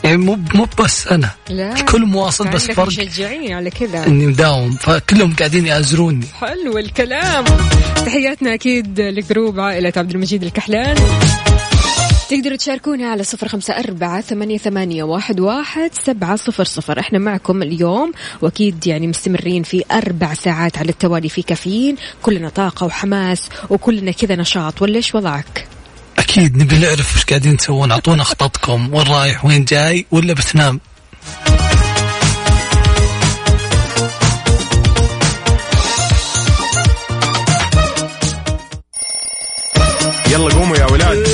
يعني 0.05 0.17
مو 0.17 0.39
مو 0.55 0.67
بس 0.79 1.07
أنا. 1.07 1.31
لا. 1.49 1.73
الكل 1.73 2.05
مواصل 2.07 2.49
بس 2.49 2.67
فرق. 2.67 2.87
مشجعين 2.87 3.53
على 3.53 3.71
كذا. 3.71 4.07
إني 4.07 4.27
مداوم. 4.27 4.71
فكلهم 4.71 5.35
قاعدين 5.35 5.67
يازروني 5.67 6.27
حلو 6.41 6.79
الكلام. 6.79 7.45
تحياتنا 8.07 8.55
أكيد 8.55 9.01
لجروب 9.01 9.61
عائلة 9.61 9.93
عبد 9.97 10.11
المجيد 10.11 10.43
الكحلان. 10.43 10.97
تقدروا 12.31 12.57
تشاركونا 12.57 13.11
على 13.11 13.25
صفر 13.25 13.49
خمسة 13.49 13.75
أربعة 13.75 14.21
ثمانية, 14.21 14.59
ثمانية 14.59 15.03
واحد, 15.03 15.41
واحد 15.41 15.91
سبعة 16.05 16.37
صفر 16.37 16.65
صفر. 16.65 17.01
إحنا 17.01 17.19
معكم 17.19 17.63
اليوم 17.63 18.13
وأكيد 18.43 18.87
يعني 18.87 19.07
مستمرين 19.07 19.63
في 19.63 19.85
أربع 19.93 20.35
ساعات 20.35 20.79
على 20.79 20.89
التوالي 20.89 21.29
في 21.29 21.43
كافيين. 21.43 21.97
كلنا 22.23 22.49
طاقة 22.49 22.87
وحماس 22.87 23.49
وكلنا 23.71 24.11
كذا 24.11 24.37
نشاط. 24.37 24.83
ولا 24.83 24.97
إيش 24.97 25.15
وضعك؟ 25.15 25.67
أكيد 26.19 26.57
نبي 26.57 26.79
نعرف 26.79 27.17
وش 27.17 27.25
قاعدين 27.25 27.57
تسوون. 27.57 27.91
أعطونا 27.91 28.25
خططكم. 28.25 28.95
وين 28.95 29.07
رايح؟ 29.07 29.45
وين 29.45 29.65
جاي؟ 29.65 30.07
ولا 30.11 30.33
بتنام 30.33 30.81
يلا 40.31 40.55
قوموا 40.55 40.77
يا 40.77 40.87
ولاد. 40.87 41.30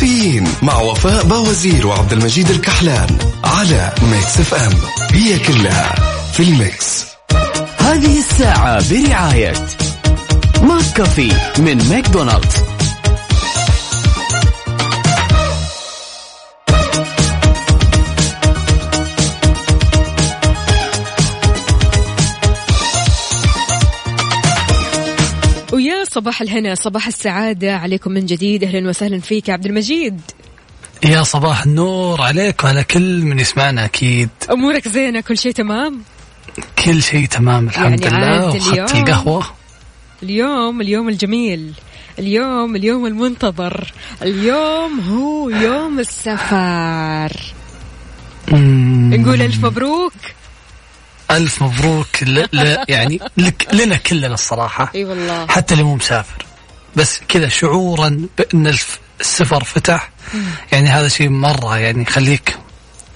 كافيين 0.00 0.48
مع 0.62 0.80
وفاء 0.80 1.24
بوازير 1.24 1.86
وعبد 1.86 2.12
المجيد 2.12 2.50
الكحلان 2.50 3.18
على 3.44 3.92
Mix 4.02 4.40
FM. 4.40 4.72
هي 5.12 5.38
كلها 5.38 5.94
في 6.32 6.42
ال 6.42 6.54
mix. 6.54 7.04
هذه 7.78 8.18
الساعة 8.18 8.90
برعاية 8.90 9.52
ماك 10.62 10.92
كافي 10.96 11.32
من 11.58 11.88
ماكدونالدز. 11.88 12.69
صباح 26.12 26.42
الهنا 26.42 26.74
صباح 26.74 27.06
السعادة. 27.06 27.76
عليكم 27.76 28.10
من 28.10 28.26
جديد. 28.26 28.64
أهلا 28.64 28.88
وسهلا 28.88 29.20
فيك 29.20 29.48
يا 29.48 29.52
عبد 29.52 29.66
المجيد. 29.66 30.20
يا 31.04 31.22
صباح 31.22 31.62
النور 31.62 32.22
عليك 32.22 32.64
وعلى 32.64 32.84
كل 32.84 33.22
من 33.22 33.38
يسمعنا 33.38 33.84
أكيد. 33.84 34.28
أمورك 34.50 34.88
زينة؟ 34.88 35.20
كل 35.20 35.38
شيء 35.38 35.52
تمام؟ 35.52 36.02
كل 36.84 37.02
شيء 37.02 37.26
تمام 37.26 37.68
الحمد 37.68 38.04
يعني 38.04 38.16
لله. 38.16 38.26
عاد 38.26 38.54
واخذت 38.54 38.94
اليوم. 38.94 39.42
اليوم 40.22 40.80
اليوم 40.80 41.08
الجميل. 41.08 41.72
اليوم 42.18 42.76
اليوم 42.76 43.06
المنتظر. 43.06 43.92
اليوم 44.22 45.00
هو 45.00 45.48
يوم 45.50 45.98
السفر. 45.98 47.54
نقول 48.52 49.42
ألف 49.42 49.64
مبروك. 49.64 50.12
ألف 51.30 51.62
مبروك 51.62 52.22
ل... 52.22 52.46
ل... 52.52 52.84
يعني 52.88 53.20
لك... 53.36 53.68
لنا 53.72 53.96
كلنا 53.96 54.34
الصراحة. 54.34 54.90
إي 54.94 55.04
والله. 55.04 55.46
حتى 55.46 55.74
اللي 55.74 55.84
مو 55.84 55.94
مسافر. 55.94 56.44
بس 56.96 57.20
كذا 57.28 57.48
شعورا 57.48 58.26
بأن 58.38 58.66
الف- 58.66 58.98
السفر 59.20 59.64
فتح. 59.64 60.10
يعني 60.72 60.88
هذا 60.88 61.08
شيء 61.08 61.28
مرة 61.28 61.78
يعني 61.78 62.02
يخليك 62.02 62.56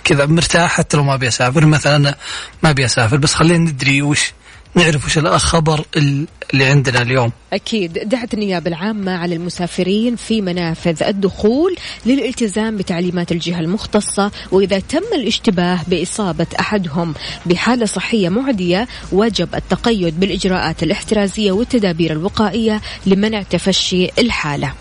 كذا 0.04 0.26
مرتاح 0.26 0.70
حتى 0.72 0.96
لو 0.96 1.04
ما 1.04 1.14
أبي 1.14 1.28
أسافر. 1.28 1.66
مثلا 1.66 2.14
ما 2.62 2.70
أبي 2.70 2.84
أسافر 2.84 3.16
بس 3.16 3.34
خلينا 3.34 3.70
ندري 3.70 4.02
وش 4.02 4.32
نعرف 4.74 5.06
وش 5.06 5.18
الخبر 5.18 5.84
ال- 5.96 6.26
اللي 6.52 6.64
عندنا 6.64 7.02
اليوم. 7.02 7.32
أكيد. 7.52 7.92
دعت 8.08 8.34
النيابة 8.34 8.68
العامة 8.68 9.12
على 9.12 9.34
المسافرين 9.34 10.16
في 10.16 10.40
منافذ 10.40 11.02
الدخول 11.02 11.76
للالتزام 12.06 12.76
بتعليمات 12.76 13.32
الجهة 13.32 13.60
المختصة 13.60 14.30
وإذا 14.52 14.78
تم 14.78 15.02
الاشتباه 15.14 15.80
بإصابة 15.88 16.46
أحدهم 16.60 17.14
بحالة 17.46 17.86
صحية 17.86 18.28
معدية 18.28 18.88
وجب 19.12 19.54
التقيد 19.54 20.20
بالإجراءات 20.20 20.82
الاحترازية 20.82 21.52
والتدابير 21.52 22.12
الوقائية 22.12 22.80
لمنع 23.06 23.42
تفشي 23.42 24.08
الحالة. 24.18 24.72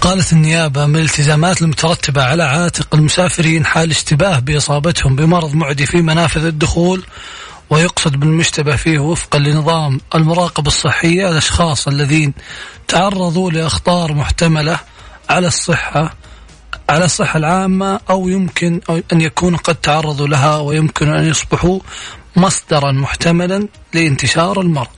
قالت 0.00 0.32
النيابة 0.32 0.86
من 0.86 0.96
الالتزامات 0.96 1.62
المترتبة 1.62 2.22
على 2.22 2.42
عاتق 2.42 2.94
المسافرين 2.94 3.64
حال 3.66 3.90
اشتباه 3.90 4.38
بإصابتهم 4.38 5.16
بمرض 5.16 5.54
معدي 5.54 5.86
في 5.86 6.02
منافذ 6.02 6.44
الدخول 6.44 7.04
ويقصد 7.70 8.16
بالمشتبه 8.16 8.76
فيه 8.76 8.98
وفقا 8.98 9.38
لنظام 9.38 10.00
المراقبة 10.14 10.68
الصحية 10.68 11.30
الأشخاص 11.30 11.88
الذين 11.88 12.34
تعرضوا 12.88 13.50
لأخطار 13.50 14.12
محتملة 14.12 14.78
على 15.30 15.46
الصحة 15.46 16.14
على 16.88 17.04
الصحة 17.04 17.36
العامة 17.36 18.00
أو 18.10 18.28
يمكن 18.28 18.80
أن 19.12 19.20
يكونوا 19.20 19.58
قد 19.58 19.74
تعرضوا 19.74 20.26
لها 20.26 20.56
ويمكن 20.58 21.08
أن 21.08 21.24
يصبحوا 21.26 21.80
مصدرا 22.36 22.92
محتملا 22.92 23.68
لانتشار 23.94 24.60
المرض. 24.60 24.88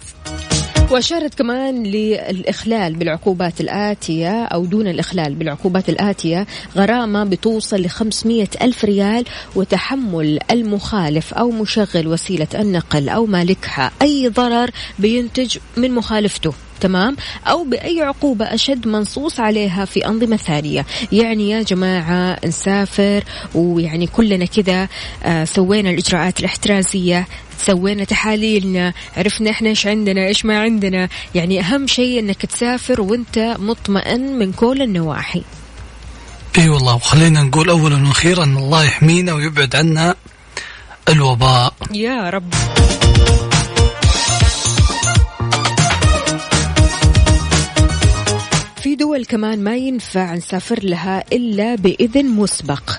وأشارت 0.93 1.35
كمان 1.35 1.83
للإخلال 1.83 2.95
بالعقوبات 2.95 3.61
الآتية 3.61 4.45
أو 4.45 4.65
دون 4.65 4.87
الإخلال 4.87 5.35
بالعقوبات 5.35 5.89
الآتية 5.89 6.47
غرامة 6.77 7.25
بتوصل 7.25 7.77
ل 7.77 7.89
500 7.89 8.49
ألف 8.63 8.85
ريال 8.85 9.25
وتحمل 9.57 10.39
المخالف 10.51 11.35
أو 11.35 11.51
مشغل 11.51 12.09
وسيلة 12.09 12.47
النقل 12.55 13.09
أو 13.09 13.27
مالكها. 13.27 13.91
أي 14.03 14.29
ضرر 14.29 14.71
بينتج 14.99 15.59
من 15.77 15.91
مخالفته. 15.91 16.53
تمام 16.83 17.17
أو 17.47 17.65
بأي 17.65 18.03
عقوبة 18.03 18.45
أشد 18.45 18.89
منصوص 18.89 19.41
عليها 19.41 19.85
في 19.85 20.07
أنظمة 20.07 20.37
ثانية. 20.37 20.87
يعني 21.13 21.51
يا 21.51 21.63
جماعة 21.63 22.39
نسافر 22.47 23.25
ويعني 23.55 24.07
كلنا 24.07 24.45
كذا 24.45 24.89
آه، 25.25 25.45
سوينا 25.45 25.91
الإجراءات 25.91 26.41
الاحترازية 26.41 27.27
سوينا 27.59 28.05
تحاليلنا 28.05 28.93
عرفنا 29.17 29.51
إحنا 29.51 29.69
إيش 29.69 29.87
عندنا 29.87 30.27
إيش 30.27 30.45
ما 30.45 30.61
عندنا. 30.61 31.09
يعني 31.35 31.61
أهم 31.61 31.87
شيء 31.87 32.19
إنك 32.19 32.47
تسافر 32.47 33.01
وإنت 33.01 33.57
مطمئن 33.59 34.39
من 34.39 34.53
كل 34.53 34.83
النواحي. 34.83 35.43
إي 36.59 36.69
والله 36.69 36.95
وخلينا 36.95 37.43
نقول 37.43 37.71
اولا 37.71 38.09
وأخيرا 38.09 38.45
الله 38.45 38.85
يحمينا 38.85 39.33
ويبعد 39.33 39.77
عنا 39.77 40.15
الوباء. 41.09 41.75
يا 41.95 42.31
رب. 42.31 42.55
دول 49.13 49.25
كمان 49.25 49.65
ما 49.65 49.77
ينفع 49.77 50.35
نسافر 50.35 50.85
لها 50.85 51.25
إلا 51.33 51.75
بإذن 51.75 52.27
مسبق. 52.27 52.91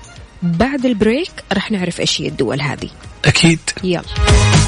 بعد 0.43 0.85
البريك 0.85 1.31
رح 1.53 1.71
نعرف 1.71 1.99
إيش 1.99 2.21
هي 2.21 2.27
الدول 2.27 2.61
هذه. 2.61 2.89
أكيد. 3.25 3.59
يلا. 3.83 4.62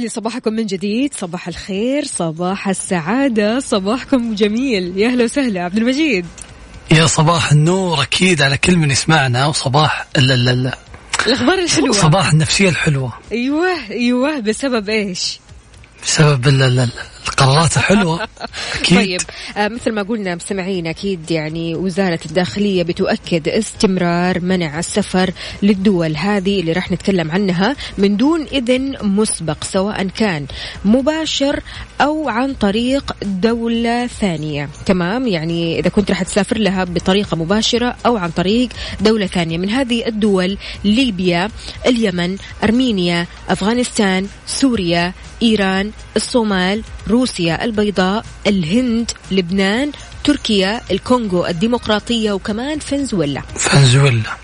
لي 0.00 0.08
صباحكم 0.08 0.52
من 0.52 0.66
جديد. 0.66 1.14
صباح 1.14 1.48
الخير 1.48 2.04
صباح 2.04 2.68
السعادة 2.68 3.60
صباحكم 3.60 4.34
جميل. 4.34 4.98
يا 4.98 5.08
أهلا 5.08 5.24
وسهلا 5.24 5.64
عبد 5.64 5.76
المجيد. 5.76 6.26
يا 6.92 7.06
صباح 7.06 7.52
النور 7.52 8.02
أكيد 8.02 8.42
على 8.42 8.56
كل 8.56 8.76
من 8.76 8.90
يسمعنا 8.90 9.46
وصباح 9.46 10.06
لا 10.16 10.36
لا 10.36 10.50
لا 10.50 10.78
الأخبار 11.26 11.58
الحلوة. 11.58 11.92
صباح 11.92 12.32
النفسية 12.32 12.68
الحلوة. 12.68 13.12
أيوه 13.32 13.90
أيوه 13.90 14.40
بسبب 14.40 14.88
إيش؟ 14.88 15.40
بسبب 16.04 16.48
ال- 16.48 16.62
ال- 16.62 16.78
ال- 16.80 16.90
القرارات 17.28 17.76
الحلوة. 17.76 18.20
أكيد. 18.74 18.98
طيب 18.98 19.20
آه 19.56 19.68
مثل 19.68 19.92
ما 19.92 20.02
قلنا 20.02 20.34
مستمعين 20.34 20.86
أكيد 20.86 21.30
يعني 21.30 21.74
وزارة 21.74 22.18
الداخلية 22.26 22.82
بتؤكد 22.82 23.48
استمرار 23.48 24.40
منع 24.40 24.78
السفر 24.78 25.30
للدول 25.62 26.16
هذه 26.16 26.60
اللي 26.60 26.72
راح 26.72 26.92
نتكلم 26.92 27.30
عنها 27.30 27.76
من 27.98 28.16
دون 28.16 28.46
إذن 28.52 28.96
مسبق 29.02 29.64
سواء 29.64 30.02
كان 30.08 30.46
مباشر 30.84 31.60
أو 32.00 32.28
عن 32.28 32.54
طريق 32.54 33.12
دولة 33.22 34.06
ثانية. 34.06 34.68
تمام؟ 34.86 35.26
يعني 35.26 35.78
إذا 35.78 35.88
كنت 35.88 36.10
راح 36.10 36.22
تسافر 36.22 36.58
لها 36.58 36.84
بطريقة 36.84 37.36
مباشرة 37.36 37.96
أو 38.06 38.16
عن 38.16 38.30
طريق 38.30 38.68
دولة 39.00 39.26
ثانية 39.26 39.58
من 39.58 39.70
هذه 39.70 40.06
الدول 40.06 40.58
ليبيا 40.84 41.48
اليمن 41.86 42.36
أرمينيا 42.64 43.26
أفغانستان 43.48 44.26
سوريا 44.46 45.12
الصومال 46.16 46.82
روسيا 47.08 47.64
البيضاء 47.64 48.24
الهند 48.46 49.10
لبنان 49.30 49.92
تركيا 50.24 50.80
الكونغو 50.90 51.46
الديمقراطية 51.46 52.32
وكمان 52.32 52.78
فنزويلا. 52.78 53.42
فنزويلا. 53.56 54.36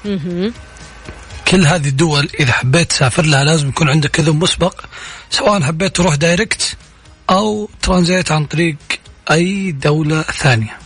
كل 1.48 1.66
هذه 1.66 1.88
الدول 1.88 2.28
إذا 2.40 2.52
حبيت 2.52 2.90
تسافر 2.90 3.26
لها 3.26 3.44
لازم 3.44 3.68
يكون 3.68 3.88
عندك 3.88 4.20
اذن 4.20 4.36
مسبق 4.36 4.84
سواء 5.30 5.62
حبيت 5.62 5.96
تروح 5.96 6.14
دايركت 6.14 6.76
أو 7.30 7.70
ترانزيت 7.82 8.32
عن 8.32 8.44
طريق 8.44 8.76
أي 9.30 9.72
دولة 9.72 10.22
ثانية. 10.22 10.78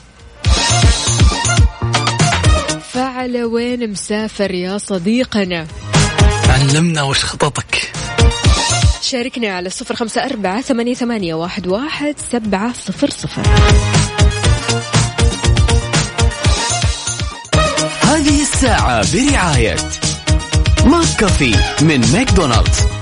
فعلى 2.93 3.45
وين 3.45 3.91
مسافر 3.91 4.51
يا 4.51 4.79
صديقنا؟ 4.79 5.67
علمنا 6.49 7.03
وش 7.03 7.25
خططك. 7.25 7.90
شاركنا 9.11 9.49
على 9.49 9.71
صفر 9.71 9.95
خمسة 9.95 10.25
أربعة 10.25 10.61
ثمانية, 10.61 11.35
واحد 11.67 12.15
سبعة 12.33 12.73
صفر 12.73 13.11
صفر. 13.11 13.43
هذه 18.03 18.43
الساعة 18.43 19.13
برعاية 19.13 19.77
ماك 20.85 21.17
كافي 21.19 21.55
من 21.83 22.01
ماكدونالدز. 22.13 23.00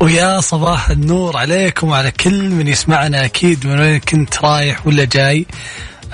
ويا 0.00 0.40
صباح 0.40 0.90
النور 0.90 1.36
عليكم 1.36 1.88
وعلى 1.88 2.10
كل 2.10 2.48
من 2.50 2.68
يسمعنا 2.68 3.24
أكيد 3.24 3.66
من 3.66 3.80
وين 3.80 4.00
كنت 4.00 4.42
رايح 4.44 4.86
ولا 4.86 5.04
جاي. 5.04 5.46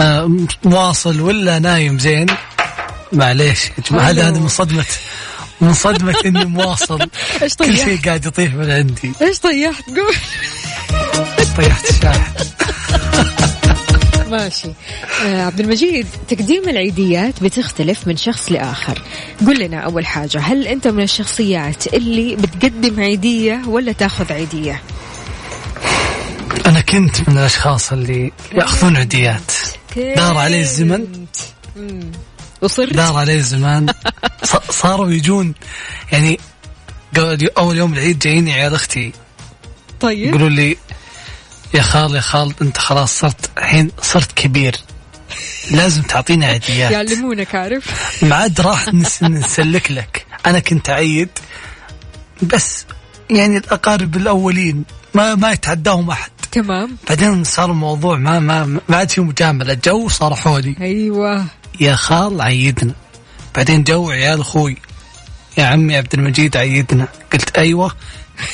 آه 0.00 0.30
مواصل 0.64 1.20
ولا 1.20 1.58
نايم 1.58 1.98
زين؟ 1.98 2.26
معليش 3.12 3.64
يا 3.66 3.74
جماعة 3.90 4.08
هذا. 4.08 4.28
هذا 4.28 4.38
من 4.38 4.48
صدمه 4.48 4.84
من 5.60 5.74
صدمة 5.74 6.14
إني 6.26 6.44
مواصل؟ 6.44 6.98
كل 7.40 7.50
طيحت؟ 7.50 7.84
شيء 7.84 8.00
قاعد 8.04 8.26
يطيح 8.26 8.54
من 8.54 8.70
عندي. 8.70 9.12
إيش 9.22 9.38
طيحت؟ 9.38 9.84
قول. 9.86 10.14
طيحت 11.56 11.90
الشاحن 11.90 12.32
ماشي. 14.30 14.68
آه 15.26 15.42
عبد 15.46 15.60
المجيد 15.60 16.06
تقديم 16.28 16.68
العيديات 16.68 17.42
بتختلف 17.42 18.06
من 18.06 18.16
شخص 18.16 18.52
لآخر. 18.52 19.02
قل 19.46 19.60
لنا 19.64 19.80
أول 19.80 20.06
حاجة 20.06 20.38
هل 20.40 20.66
أنت 20.66 20.88
من 20.88 21.02
الشخصيات 21.02 21.86
اللي 21.94 22.36
بتقدم 22.36 23.00
عيدية 23.00 23.62
ولا 23.66 23.92
تاخذ 23.92 24.32
عيدية؟ 24.32 24.82
أنا 26.66 26.80
كنت 26.80 27.28
من 27.28 27.38
الأشخاص 27.38 27.92
اللي 27.92 28.32
يأخذون 28.52 28.96
عيديات. 28.96 29.52
دار 29.96 30.36
عليه 30.36 30.60
الزمن. 30.60 31.26
وصرت. 32.62 32.92
دار 32.94 33.16
عليه 33.16 33.34
الزمان. 33.34 33.86
صاروا 34.70 35.10
يجون. 35.10 35.54
يعني 36.12 36.40
قبل- 37.16 37.50
أول 37.58 37.76
يوم 37.76 37.92
العيد 37.92 38.18
جايين 38.18 38.48
عيال 38.48 38.74
أختي. 38.74 39.12
طيب. 40.00 40.28
يقولوا 40.28 40.48
لي 40.48 40.76
يا 41.74 41.82
خال 41.82 42.14
يا 42.14 42.20
خال 42.20 42.54
انت 42.62 42.78
خلاص 42.78 43.18
صرت 43.18 43.50
الحين 43.58 43.90
صرت 44.02 44.32
كبير. 44.32 44.76
لازم 45.70 46.02
تعطينا 46.02 46.46
عيديات. 46.46 46.90
يعلمونك 46.92 47.54
عارف؟ 47.54 47.84
ما 48.24 48.36
عاد 48.36 48.60
راح 48.60 48.86
نس- 48.88 49.22
نسلك 49.22 49.90
لك. 49.90 50.26
أنا 50.46 50.58
كنت 50.58 50.90
اعيد 50.90 51.28
بس 52.42 52.84
يعني 53.30 53.56
الأقارب 53.56 54.16
الأولين 54.16 54.84
ما 55.14 55.34
ما 55.34 55.52
يتعداهم 55.52 56.10
أحد. 56.10 56.30
تمام. 56.52 56.96
بعدين 57.08 57.44
صار 57.44 57.70
الموضوع 57.70 58.16
ما 58.16 58.38
ما 58.38 58.64
ما 58.88 58.96
عاد 58.96 59.10
في 59.10 59.20
مجاملة. 59.20 59.74
جو 59.84 60.08
صار 60.08 60.34
حولي 60.34 60.76
أيوه. 60.80 61.44
يا 61.80 61.94
خال 61.94 62.40
عيدنا. 62.42 62.94
بعدين 63.56 63.82
جو 63.84 64.10
عيال 64.10 64.40
أخوي. 64.40 64.76
يا 65.58 65.64
عمي 65.64 65.96
عبد 65.96 66.14
المجيد 66.14 66.56
عيدنا. 66.56 67.08
قلت 67.32 67.58
أيوه 67.58 67.92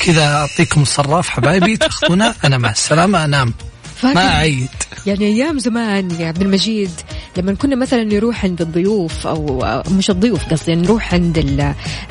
كذا 0.01 0.25
أعطيكم 0.27 0.83
الصراف 0.83 1.29
حبايبي 1.29 1.77
تاخذونه 1.77 2.35
أنا 2.45 2.59
مع 2.59 2.71
السلامة 2.71 3.25
انام 3.25 3.55
ما 4.03 4.29
اعيد 4.29 4.69
يعني 5.07 5.27
أيام 5.27 5.59
زمان 5.59 6.11
يا 6.11 6.27
عبد 6.29 6.43
المجيد 6.43 6.91
لما 7.37 7.55
كنا 7.55 7.77
مثلا 7.77 8.05
نروح 8.05 8.45
عند 8.45 8.61
الضيوف 8.61 9.27
أو 9.27 9.65
مش 9.91 10.11
الضيوف 10.11 10.45
قصدي 10.45 10.75
نروح 10.75 11.15
عند 11.15 11.39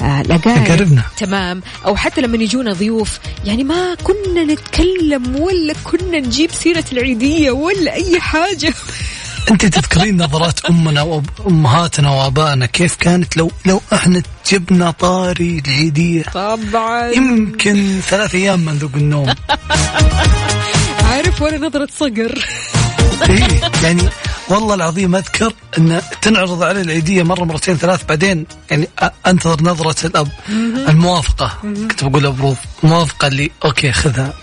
آه، 0.02 0.22
الأقارب. 0.22 1.00
تمام. 1.18 1.62
أو 1.86 1.96
حتى 1.96 2.22
لما 2.22 2.38
يجونا 2.38 2.74
ضيوف 2.74 3.20
يعني 3.46 3.64
ما 3.64 3.96
كنا 4.04 4.44
نتكلم 4.44 5.36
ولا 5.36 5.74
كنا 5.84 6.20
نجيب 6.20 6.52
سيرة 6.52 6.84
العيدية 6.92 7.52
ولا 7.52 7.94
أي 7.94 8.20
حاجة. 8.20 8.74
أنت 9.52 9.66
تذكرين 9.66 10.24
نظرات 10.24 10.66
أمنا 10.66 11.02
وأمهاتنا 11.02 12.10
وآبائنا 12.10 12.66
كيف 12.66 12.96
كانت 12.96 13.38
لو 13.38 13.52
لو 13.66 13.82
إحنا 13.94 14.22
جبنا 14.52 14.92
طاري 14.92 15.62
العيدية؟ 15.68 16.24
طبعا. 16.24 17.12
يمكن 17.12 18.00
ثلاث 18.08 18.36
أيام 18.36 18.60
ما 18.60 18.72
نذوق 18.72 18.92
النوم. 18.96 19.34
عارف 21.12 21.42
ولا 21.42 21.58
نظرة 21.58 21.88
صقر؟ 22.00 22.46
إيه 23.30 23.62
يعني 23.84 24.02
والله 24.50 24.76
العظيم 24.76 25.16
أذكر 25.16 25.54
أن 25.78 26.02
تنعرض 26.22 26.64
علي 26.64 26.82
العيدية 26.82 27.24
مرة 27.24 27.44
مرتين 27.44 27.78
ثلاث 27.78 28.04
بعدين 28.10 28.46
يعني 28.72 28.88
أنتظر 29.28 29.64
نظرة 29.64 30.08
الأب. 30.08 30.28
الموافقة. 30.90 31.58
كنت 31.62 32.04
بقول 32.04 32.26
approve 32.26 32.58
موافقة 32.84 33.28
اللي 33.28 33.52
okay 33.66 33.92
خذها. 33.92 34.34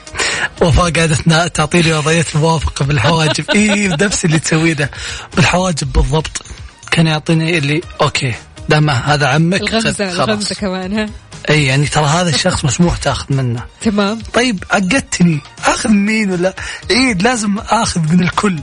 وفاء 0.62 0.90
قاعدة 0.90 1.46
تعطيني 1.48 1.92
وضعية 1.92 2.24
الموافقة 2.34 2.84
بالحواجب. 2.84 3.44
اي 3.54 3.88
نفس 3.88 4.24
اللي 4.24 4.38
تسويه 4.38 4.72
ده. 4.72 4.90
بالحواجب 5.36 5.92
بالضبط. 5.92 6.42
كان 6.90 7.06
يعطيني 7.06 7.58
اللي 7.58 7.80
okay 8.00 8.34
دام 8.68 8.90
هذا 8.90 9.26
عمك 9.26 9.68
خلاص. 9.68 10.00
الغمزة 10.00 10.54
كمان 10.54 10.98
ها؟ 10.98 11.08
اي 11.50 11.64
يعني 11.64 11.86
ترى 11.86 12.04
هذا 12.04 12.28
الشخص 12.30 12.64
مسموح 12.64 12.96
تاخذ 12.96 13.34
منه. 13.34 13.62
تمام. 13.82 14.18
طيب 14.34 14.64
عقدتني. 14.70 15.40
أخذ 15.64 15.88
مين 15.90 16.30
ولا؟ 16.32 16.54
عيد 16.90 17.22
لازم 17.22 17.58
أخذ 17.58 18.00
من 18.12 18.22
الكل. 18.22 18.58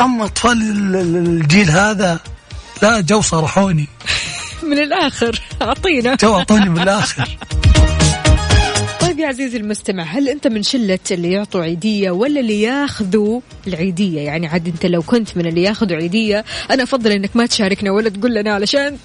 أما 0.00 0.24
أطفال 0.24 0.52
ال- 0.52 0.96
ال- 0.96 1.16
الجيل 1.16 1.70
هذا 1.70 2.20
لا 2.82 3.00
جو 3.00 3.20
صرحوني. 3.22 3.88
من 4.70 4.78
الآخر 4.78 5.40
أعطينا. 5.62 6.14
جو 6.14 6.38
أعطوني 6.38 6.68
من 6.68 6.78
الآخر. 6.82 7.28
يا 9.20 9.28
عزيزي 9.28 9.56
المستمع 9.56 10.02
هل 10.02 10.28
أنت 10.28 10.46
من 10.46 10.62
شلة 10.62 10.98
اللي 11.10 11.32
يعطوا 11.32 11.62
عيدية 11.62 12.10
ولا 12.10 12.40
اللي 12.40 12.62
ياخذوا 12.62 13.40
العيدية؟ 13.66 14.20
يعني 14.20 14.46
عاد 14.46 14.66
أنت 14.68 14.86
لو 14.86 15.02
كنت 15.02 15.36
من 15.36 15.46
اللي 15.46 15.62
ياخذوا 15.62 15.96
عيدية 15.96 16.44
أنا 16.70 16.82
أفضل 16.82 17.12
إنك 17.12 17.36
ما 17.36 17.46
تشاركنا 17.46 17.90
ولا 17.90 18.08
تقول 18.08 18.34
لنا 18.34 18.54
علشان 18.54 18.96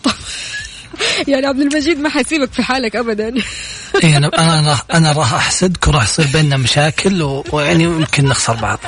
يعني 1.27 1.45
عبد 1.45 1.59
المجيد 1.59 1.99
ما 1.99 2.09
حيسيبك 2.09 2.53
في 2.53 2.63
حالك 2.63 2.95
ابدا. 2.95 3.33
اي 4.03 4.17
أنا 4.17 4.27
أنا 4.27 4.77
أنا 4.93 5.11
راح 5.11 5.33
أحسدك 5.33 5.87
وراح 5.87 6.03
يصير 6.03 6.27
بيننا 6.33 6.57
مشاكل 6.57 7.41
ويعني 7.51 7.83
يمكن 7.83 8.25
نخسر 8.25 8.53
بعض. 8.53 8.79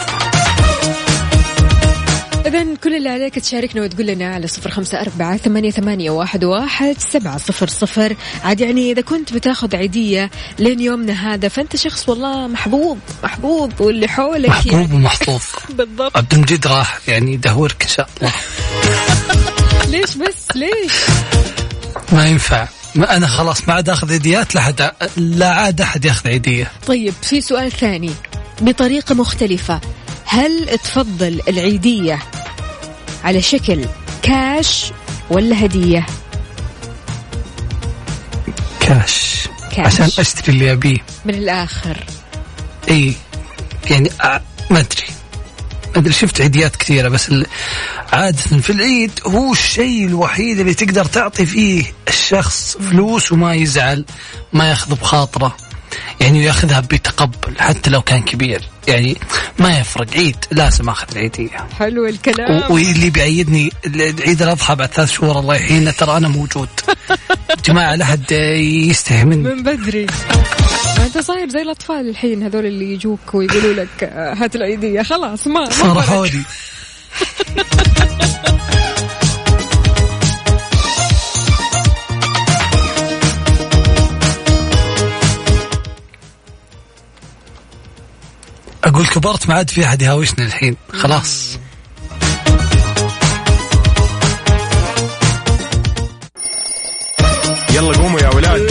إذا 2.48 2.76
كل 2.84 2.96
اللي 2.96 3.10
عليك 3.10 3.40
تشاركنا 3.40 3.82
وتقول 3.82 4.08
لنا 4.08 4.34
على 4.34 4.48
صفر 4.48 4.72
خمسة 4.72 5.02
أربعة 5.02 5.38
ثمانية, 5.38 5.72
ثمانية 5.72 6.10
واحد, 6.10 6.44
واحد 6.44 6.96
سبعة 7.00 7.38
صفر 7.38 7.68
صفر. 7.68 8.16
عاد 8.44 8.62
يعني 8.62 8.92
إذا 8.92 9.02
كنت 9.02 9.34
بتاخذ 9.34 9.76
عيدية 9.76 10.32
لين 10.60 10.80
يومنا 10.80 11.34
هذا 11.34 11.48
فأنت 11.48 11.76
شخص 11.76 12.10
والله 12.10 12.48
محبوب 12.48 13.00
محبوب 13.24 13.82
واللي 13.82 14.08
حولك 14.08 14.50
محبوب 14.50 14.74
يعني. 14.74 14.96
ومحظوظ. 14.96 15.42
بالضبط. 15.78 16.18
عبد 16.18 16.34
المجيد 16.34 16.68
راح 16.68 17.00
يعني 17.08 17.34
يدهورك 17.34 17.84
إن 17.84 17.90
شاء 17.90 18.10
الله. 18.18 18.34
ليش 19.92 20.16
بس؟ 20.18 20.48
ليش؟ 20.56 20.94
ما 22.12 22.28
ينفع. 22.28 22.68
ما 22.96 23.18
أنا 23.18 23.28
خلاص 23.28 23.68
ما 23.68 23.74
عاد 23.74 23.90
أخذ 23.90 24.12
عيديات 24.12 24.56
لا 24.56 24.62
حد 24.62 24.92
لا 25.18 25.50
عاد 25.50 25.82
أحد 25.82 26.06
ياخذ 26.06 26.30
عيدية. 26.30 26.72
طيب 26.88 27.14
في 27.22 27.42
سؤال 27.42 27.72
ثاني. 27.72 28.12
بطريقة 28.62 29.16
مختلفة. 29.16 29.82
هل 30.28 30.78
تفضل 30.84 31.42
العيدية 31.48 32.20
على 33.24 33.42
شكل 33.42 33.86
كاش 34.22 34.92
ولا 35.30 35.66
هدية؟ 35.66 36.06
كاش, 38.80 39.48
كاش. 39.72 39.86
عشان 39.86 40.06
أشتري 40.20 40.54
اللي 40.54 40.72
أبيه. 40.72 40.98
من 41.26 41.34
الآخر. 41.36 42.04
إي 42.90 43.14
يعني 43.90 44.10
أ- 44.10 44.42
ما 44.72 44.80
أدري. 44.80 45.04
ما 45.96 45.98
أدري 46.02 46.14
شفت 46.14 46.42
عيديات 46.42 46.76
كثيرة 46.76 47.10
بس 47.10 47.34
عادة 48.14 48.38
في 48.38 48.70
العيد 48.70 49.12
هو 49.28 49.52
الشيء 49.52 50.06
الوحيد 50.06 50.60
اللي 50.60 50.74
تقدر 50.74 51.06
تعطي 51.06 51.46
فيه 51.46 51.94
الشخص 52.08 52.78
فلوس 52.78 53.32
وما 53.32 53.54
يزعل 53.54 54.06
ما 54.54 54.70
ياخذ 54.70 54.96
بخاطره. 54.96 55.58
يعني 56.22 56.44
ياخذها 56.44 56.80
بتقبل 56.80 57.60
حتى 57.60 57.90
لو 57.90 58.02
كان 58.02 58.22
كبير. 58.22 58.62
يعني 58.88 59.18
ما 59.60 59.80
يفرق. 59.80 60.14
عيد 60.14 60.36
لازم 60.52 60.90
آخذ 60.90 61.08
العيديه 61.12 61.68
حلو 61.80 62.06
الكلام. 62.06 62.72
واللي 62.72 63.10
بيعيدني 63.10 63.72
عيد 64.26 64.42
الأضحى 64.42 64.76
بعد 64.76 64.90
ثلاث 64.90 65.12
شهور 65.12 65.40
الله 65.40 65.56
يحيينا 65.56 65.92
ترى 65.92 66.18
أنا 66.18 66.28
موجود. 66.28 66.70
جماعة 67.66 67.96
لا 67.96 68.06
حد 68.06 68.32
يستحي 68.32 69.24
مني 69.24 69.54
من 69.54 69.64
بدري. 69.64 70.08
أنت 71.06 71.18
صاير 71.18 71.50
زي 71.50 71.62
الأطفال 71.62 72.10
الحين 72.10 72.44
هذول 72.44 72.66
اللي 72.66 72.94
يجوك 72.94 73.34
ويقولوا 73.34 73.74
لك 73.74 74.04
آه، 74.04 74.34
هات 74.34 74.56
العيدية. 74.56 75.02
خلاص 75.02 75.48
ما 75.48 75.60
ما 75.60 76.02
فرق. 76.02 76.32
أقول 88.88 89.08
كبرت 89.08 89.50
ما 89.50 89.56
عاد 89.56 89.70
في 89.70 89.86
أحد 89.86 90.02
يهاوشني 90.02 90.46
الحين. 90.46 90.76
خلاص. 90.94 91.60
يلا 97.70 97.98
قوموا 97.98 98.20
يا 98.20 98.30
ولاد. 98.30 98.67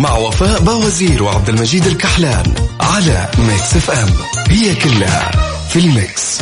مع 0.00 0.16
وفاء 0.16 0.60
بوازير 0.60 1.22
وعبد 1.22 1.48
المجيد 1.48 1.86
الكحلان 1.86 2.54
على 2.80 3.28
Mix 3.38 3.76
FM 3.76 4.08
هي 4.48 4.74
كلها 4.74 5.30
في 5.68 5.78
ال 5.78 5.90
mix. 5.90 6.38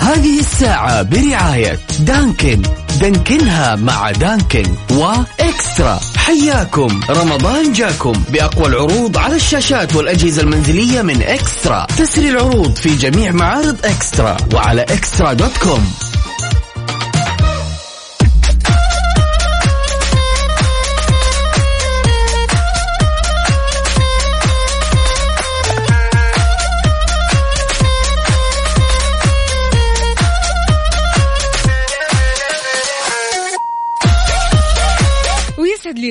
هذه 0.00 0.40
الساعة 0.40 1.02
برعاية 1.02 1.78
دانكن. 2.00 2.62
دانكنها 3.00 3.76
مع 3.76 4.10
دانكن 4.10 4.74
وإكسترا. 4.90 6.00
حياكم. 6.16 7.00
رمضان 7.10 7.72
جاكم 7.72 8.12
بأقوى 8.28 8.66
العروض 8.66 9.18
على 9.18 9.36
الشاشات 9.36 9.96
والأجهزة 9.96 10.42
المنزلية 10.42 11.02
من 11.02 11.22
إكسترا. 11.22 11.86
تسري 11.98 12.30
العروض 12.30 12.76
في 12.76 12.96
جميع 12.96 13.32
معارض 13.32 13.76
إكسترا 13.84 14.36
وعلى 14.54 14.82
إكسترا 14.82 15.32
dot 15.32 15.56
com. 15.56 15.92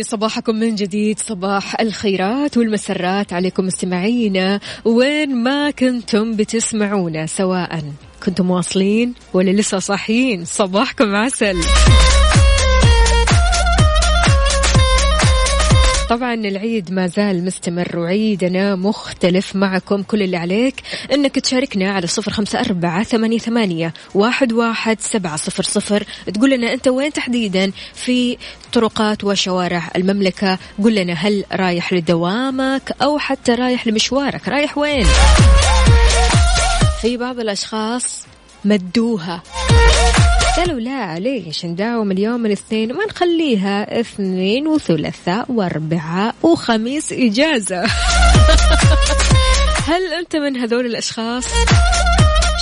صباحكم 0.10 0.56
من 0.56 0.76
جديد 0.76 1.20
صباح 1.20 1.82
الخيرات 1.82 2.58
والمسرات 2.58 3.34
عليكم 3.34 3.66
مستمعينا 3.66 4.60
وين 4.86 5.36
ما 5.44 5.72
كنتم 5.72 6.36
بتسمعونا 6.36 7.26
سواء 7.26 7.84
كنتم 8.26 8.52
واصلين 8.52 9.14
ولا 9.34 9.52
لسه 9.52 9.80
صاحيين 9.80 10.46
صباحكم 10.46 11.16
عسل. 11.16 11.58
طبعا 16.10 16.34
العيد 16.34 16.92
ما 16.92 17.08
زال 17.08 17.46
مستمر 17.46 18.00
وعيدنا 18.00 18.76
مختلف 18.76 19.56
معكم 19.56 20.04
كل 20.04 20.22
اللي 20.22 20.38
عليك. 20.38 20.76
إنك 21.14 21.40
تشاركنا 21.40 21.92
على 21.92 22.08
صفر 22.08 22.32
خمسة 22.32 22.60
أربعة 22.60 23.04
ثمانية, 23.04 23.38
ثمانية 23.38 23.94
واحد, 24.16 24.54
واحد 24.54 25.00
سبعة 25.02 25.36
صفر 25.36 25.64
صفر. 25.64 26.04
تقول 26.34 26.50
لنا 26.50 26.74
أنت 26.74 26.88
وين 26.88 27.14
تحديدا؟ 27.14 27.72
في 27.94 28.38
طرقات 28.74 29.24
وشوارع 29.24 29.92
المملكة. 29.96 30.60
قل 30.84 30.96
لنا 30.96 31.14
هل 31.14 31.44
رايح 31.52 31.94
لدوامك 31.94 32.92
أو 33.02 33.20
حتى 33.20 33.52
رايح 33.52 33.88
لمشوارك. 33.88 34.48
رايح 34.48 34.78
وين؟ 34.78 35.06
في 37.02 37.18
بعض 37.18 37.40
الأشخاص 37.40 38.26
مدوها. 38.66 39.42
قالوا 40.58 40.80
لا 40.80 41.20
ليش 41.20 41.66
نداوم 41.66 42.12
اليوم 42.12 42.46
الاثنين 42.46 42.94
ما 42.94 43.06
نخليها 43.06 44.00
اثنين 44.00 44.68
وثلاثاء 44.68 45.52
واربعاء 45.52 46.36
وخميس 46.44 47.14
إجازة. 47.14 47.84
هل 49.90 50.14
أنت 50.20 50.36
من 50.36 50.58
هذول 50.58 50.86
الأشخاص؟ 50.86 51.46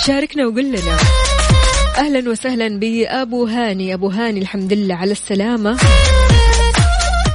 شاركنا 0.06 0.46
وقول 0.46 0.64
لنا 0.64 0.96
أهلا 1.98 2.30
وسهلا 2.30 2.78
بابو 2.78 3.46
هاني. 3.46 3.94
أبو 3.94 4.08
هاني 4.08 4.40
الحمد 4.40 4.72
لله 4.72 4.94
على 4.94 5.12
السلامة. 5.12 5.78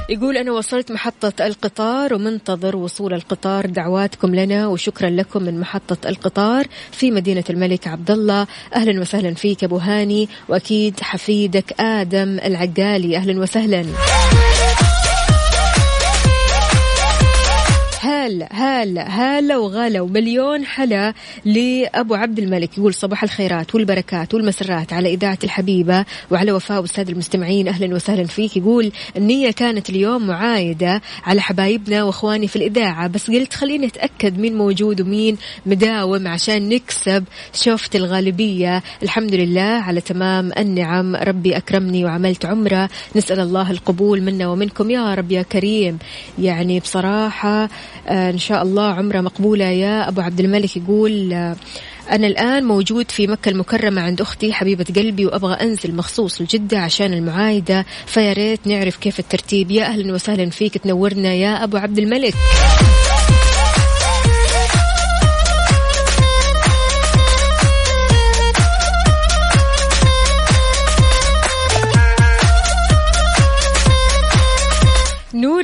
يقول 0.08 0.36
أنا 0.36 0.52
وصلت 0.52 0.92
محطة 0.92 1.46
القطار 1.46 2.14
ومنتظر 2.14 2.76
وصول 2.76 3.14
القطار. 3.14 3.66
دعواتكم 3.66 4.34
لنا 4.34 4.66
وشكرا 4.66 5.10
لكم 5.10 5.42
من 5.42 5.60
محطة 5.60 6.08
القطار 6.08 6.66
في 6.92 7.10
مدينة 7.10 7.44
الملك 7.50 7.88
عبد 7.88 8.10
الله 8.10 8.46
أهلا 8.74 9.00
وسهلا 9.00 9.34
فيك 9.34 9.64
أبو 9.64 9.76
هاني 9.76 10.28
وأكيد 10.48 11.00
حفيدك 11.00 11.80
آدم 11.80 12.38
العقالي. 12.44 13.16
أهلا 13.16 13.40
وسهلا. 13.40 13.84
هلا 18.24 18.48
هلا 18.52 19.08
هلا 19.08 19.56
وغلا 19.56 20.00
ومليون 20.00 20.64
حلا 20.64 21.14
لأبو 21.44 22.14
عبد 22.14 22.38
الملك. 22.38 22.78
يقول 22.78 22.94
صباح 22.94 23.22
الخيرات 23.22 23.74
والبركات 23.74 24.34
والمسرات 24.34 24.92
على 24.92 25.14
إذاعة 25.14 25.38
الحبيبة 25.44 26.04
وعلى 26.30 26.52
وفاء 26.52 26.80
والسادة 26.80 27.12
المستمعين. 27.12 27.68
أهلا 27.68 27.94
وسهلا 27.94 28.24
فيك. 28.24 28.56
يقول 28.56 28.92
النية 29.16 29.50
كانت 29.50 29.90
اليوم 29.90 30.26
معايدة 30.26 31.02
على 31.24 31.40
حبايبنا 31.40 32.02
وإخواني 32.02 32.48
في 32.48 32.56
الإذاعة 32.56 33.08
بس 33.08 33.30
قلت 33.30 33.54
خليني 33.54 33.86
أتأكد 33.86 34.38
مين 34.38 34.58
موجود 34.58 35.00
ومين 35.00 35.36
مداوم 35.66 36.28
عشان 36.28 36.68
نكسب 36.68 37.24
شوفت 37.52 37.96
الغالبية. 37.96 38.82
الحمد 39.02 39.34
لله 39.34 39.62
على 39.62 40.00
تمام 40.00 40.50
النعم. 40.58 41.16
ربي 41.16 41.56
أكرمني 41.56 42.04
وعملت 42.04 42.46
عمرة. 42.46 42.88
نسأل 43.16 43.40
الله 43.40 43.70
القبول 43.70 44.22
منا 44.22 44.48
ومنكم. 44.48 44.90
يا 44.90 45.14
رب 45.14 45.32
يا 45.32 45.42
كريم. 45.42 45.98
يعني 46.38 46.80
بصراحة 46.80 47.68
آه، 48.14 48.30
إن 48.30 48.38
شاء 48.38 48.62
الله 48.62 48.92
عمرة 48.92 49.20
مقبولة. 49.20 49.64
يا 49.64 50.08
أبو 50.08 50.20
عبد 50.20 50.40
الملك 50.40 50.76
يقول 50.76 51.32
آه، 51.32 51.56
أنا 52.10 52.26
الآن 52.26 52.64
موجود 52.64 53.10
في 53.10 53.26
مكة 53.26 53.48
المكرمة 53.48 54.02
عند 54.02 54.20
أختي 54.20 54.52
حبيبة 54.52 54.86
قلبي 54.96 55.26
وأبغى 55.26 55.54
أنزل 55.54 55.94
مخصوص 55.94 56.40
لجدة 56.40 56.78
عشان 56.78 57.12
المعايدة. 57.12 57.86
فيا 58.06 58.32
ريت 58.32 58.66
نعرف 58.66 58.96
كيف 58.96 59.18
الترتيب. 59.18 59.70
يا 59.70 59.84
أهلا 59.84 60.14
وسهلا 60.14 60.50
فيك 60.50 60.78
تنورنا. 60.78 61.34
يا 61.34 61.64
أبو 61.64 61.76
عبد 61.76 61.98
الملك. 61.98 62.34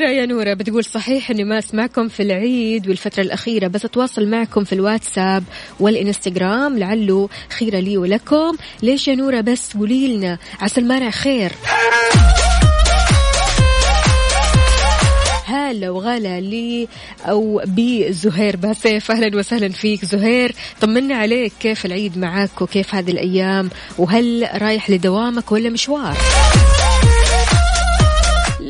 نورة 0.01 0.13
يا 0.13 0.27
نورة 0.27 0.55
بتقول 0.55 0.85
صحيح 0.85 1.31
إني 1.31 1.45
ما 1.45 1.59
أسمعكم 1.59 2.09
في 2.09 2.23
العيد 2.23 2.89
والفترة 2.89 3.23
الأخيرة 3.23 3.67
بس 3.67 3.85
أتواصل 3.85 4.27
معكم 4.27 4.65
في 4.65 4.73
الواتساب 4.73 5.45
والإنستغرام 5.81 6.79
لعله 6.79 7.29
خيرة 7.59 7.79
لي 7.79 7.99
ولكم. 7.99 8.57
ليش 8.83 9.09
يا 9.09 9.15
نورة؟ 9.15 9.41
بس 9.41 9.77
قولي 9.77 10.17
لنا 10.17 10.39
عسى 10.61 10.81
المانع 10.81 11.11
خير. 11.11 11.53
هلا 15.45 15.91
وغلا 15.91 16.41
لي 16.41 16.89
أو 17.25 17.63
بزهير 17.67 18.57
باسيف 18.57 19.11
أهلا 19.11 19.37
وسهلا 19.37 19.69
فيك 19.69 20.05
زهير. 20.05 20.55
طمنا 20.81 21.17
عليك 21.17 21.53
كيف 21.61 21.87
العيد 21.87 22.19
معك 22.19 22.63
وكيف 22.63 22.95
هذه 22.95 23.11
الأيام؟ 23.11 23.71
وهل 23.99 24.49
رايح 24.55 24.91
لدوامك 24.91 25.53
ولا 25.53 25.71
مشوار؟ 25.71 26.17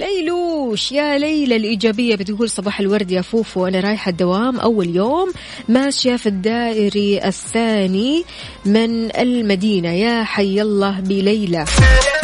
ليلوش 0.00 0.92
يا 0.92 1.18
ليلى 1.18 1.56
الإيجابية 1.56 2.16
بتقول 2.16 2.50
صباح 2.50 2.80
الورد 2.80 3.10
يا 3.10 3.22
فوفو 3.22 3.66
أنا 3.66 3.80
رايحة 3.80 4.08
الدوام 4.08 4.60
أول 4.60 4.96
يوم 4.96 5.32
ماشية 5.68 6.16
في 6.16 6.26
الدائري 6.26 7.24
الثاني 7.24 8.24
من 8.64 9.16
المدينة. 9.16 9.92
يا 9.92 10.24
حي 10.24 10.62
الله 10.62 11.00
بليلى. 11.00 11.64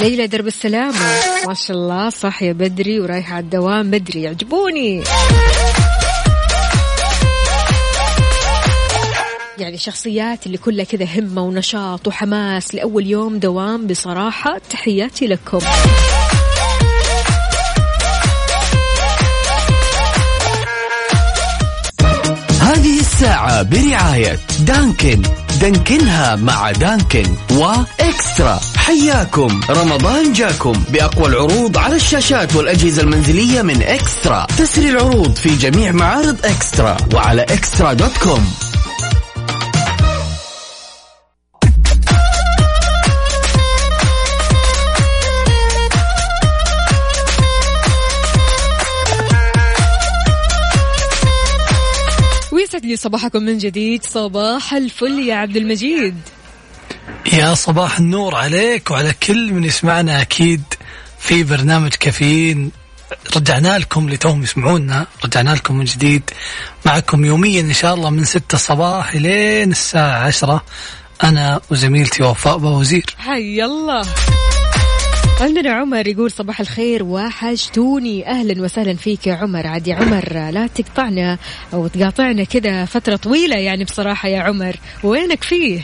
ليلى 0.00 0.26
درب 0.26 0.46
السلامة. 0.46 0.98
ما 1.46 1.54
شاء 1.54 1.76
الله 1.76 2.10
صاحية 2.10 2.52
بدري 2.52 3.00
ورايحة 3.00 3.34
على 3.34 3.44
الدوام 3.44 3.90
بدري. 3.90 4.22
يعجبوني. 4.22 5.02
يعني 9.58 9.78
شخصيات 9.78 10.46
اللي 10.46 10.58
كلها 10.58 10.84
كذا 10.84 11.04
همة 11.18 11.42
ونشاط 11.42 12.08
وحماس 12.08 12.74
لأول 12.74 13.06
يوم 13.06 13.38
دوام 13.38 13.86
بصراحة 13.86 14.58
تحياتي 14.70 15.26
لكم. 15.26 15.58
هذه 22.86 23.00
الساعة 23.00 23.62
برعاية 23.62 24.38
دانكن. 24.60 25.22
دانكنها 25.60 26.36
مع 26.36 26.72
دانكن 26.72 27.36
وإكسترا. 27.50 28.60
حياكم. 28.76 29.60
رمضان 29.70 30.32
جاكم. 30.32 30.72
بأقوى 30.88 31.26
العروض 31.26 31.78
على 31.78 31.96
الشاشات 31.96 32.56
والأجهزة 32.56 33.02
المنزلية 33.02 33.62
من 33.62 33.82
إكسترا. 33.82 34.46
تسري 34.58 34.90
العروض 34.90 35.34
في 35.34 35.56
جميع 35.56 35.92
معارض 35.92 36.36
إكسترا 36.44 36.96
وعلى 37.14 37.42
إكسترا 37.42 37.92
دوت 37.92 38.18
كوم. 38.22 38.52
لي 52.86 52.96
صباحكم 52.96 53.42
من 53.42 53.58
جديد 53.58 54.04
صباح 54.04 54.74
الفل 54.74 55.18
يا 55.28 55.34
عبد 55.34 55.56
المجيد. 55.56 56.14
يا 57.32 57.54
صباح 57.54 57.98
النور 57.98 58.34
عليك 58.34 58.90
وعلى 58.90 59.12
كل 59.12 59.52
من 59.52 59.64
يسمعنا 59.64 60.22
أكيد 60.22 60.62
في 61.18 61.44
برنامج 61.44 61.90
كافيين. 61.90 62.70
رجعنا 63.36 63.78
لكم 63.78 64.10
لتوهم 64.10 64.42
يسمعونا 64.42 65.06
رجعنا 65.24 65.50
لكم 65.50 65.76
من 65.76 65.84
جديد. 65.84 66.30
معكم 66.86 67.24
يوميا 67.24 67.60
إن 67.60 67.72
شاء 67.72 67.94
الله 67.94 68.10
من 68.10 68.24
ستة 68.24 68.58
صباح 68.58 69.16
لين 69.16 69.70
الساعة 69.70 70.26
عشرة. 70.26 70.64
أنا 71.24 71.60
وزميلتي 71.70 72.22
وفاء 72.22 72.58
بوزير. 72.58 73.14
حي 73.18 73.64
الله. 73.64 74.02
عندنا 75.40 75.72
عمر 75.72 76.06
يقول 76.06 76.30
صباح 76.30 76.60
الخير 76.60 77.02
وحشتوني. 77.02 78.26
أهلا 78.26 78.62
وسهلا 78.62 78.94
فيك 78.94 79.26
يا 79.26 79.34
عمر. 79.34 79.66
عاد 79.66 79.88
يا 79.88 79.94
عمر 79.94 80.50
لا 80.50 80.66
تقطعنا 80.66 81.38
أو 81.74 81.86
تقاطعنا 81.86 82.44
كذا 82.44 82.84
فترة 82.84 83.16
طويلة 83.16 83.56
يعني 83.56 83.84
بصراحة 83.84 84.28
يا 84.28 84.40
عمر. 84.40 84.76
وينك 85.02 85.44
فيه؟ 85.44 85.82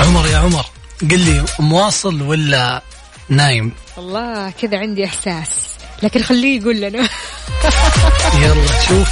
عمر 0.00 0.26
يا 0.26 0.36
عمر 0.36 0.64
قل 1.10 1.18
لي 1.18 1.44
مواصل 1.58 2.22
ولا 2.22 2.82
نايم؟ 3.28 3.72
والله 3.96 4.50
كذا 4.50 4.78
عندي 4.78 5.04
إحساس 5.04 5.70
لكن 6.02 6.22
خليه 6.22 6.60
يقول 6.60 6.80
لنا. 6.80 6.98
يلا 8.42 8.80
شوف. 8.88 9.08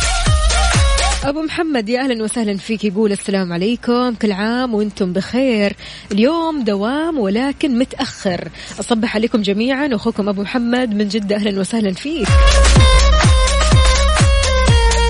أبو 1.29 1.43
محمد 1.43 1.89
يا 1.89 2.01
أهلا 2.01 2.25
وسهلا 2.25 2.57
فيك 2.57 2.85
يقول 2.85 3.13
السلام 3.13 3.53
عليكم 3.53 4.15
كل 4.15 4.33
عام 4.33 4.75
وأنتم 4.75 5.13
بخير. 5.13 5.77
اليوم 6.13 6.65
دوام 6.65 7.19
ولكن 7.19 7.79
متأخر. 7.79 8.49
أصبح 8.81 9.15
عليكم 9.15 9.43
جميعا 9.43 9.89
أخوكم 9.93 10.29
أبو 10.29 10.43
محمد 10.43 10.95
من 10.95 11.09
جدة 11.09 11.37
أهلا 11.37 11.61
وسهلا 11.61 11.93
فيك. 11.93 12.29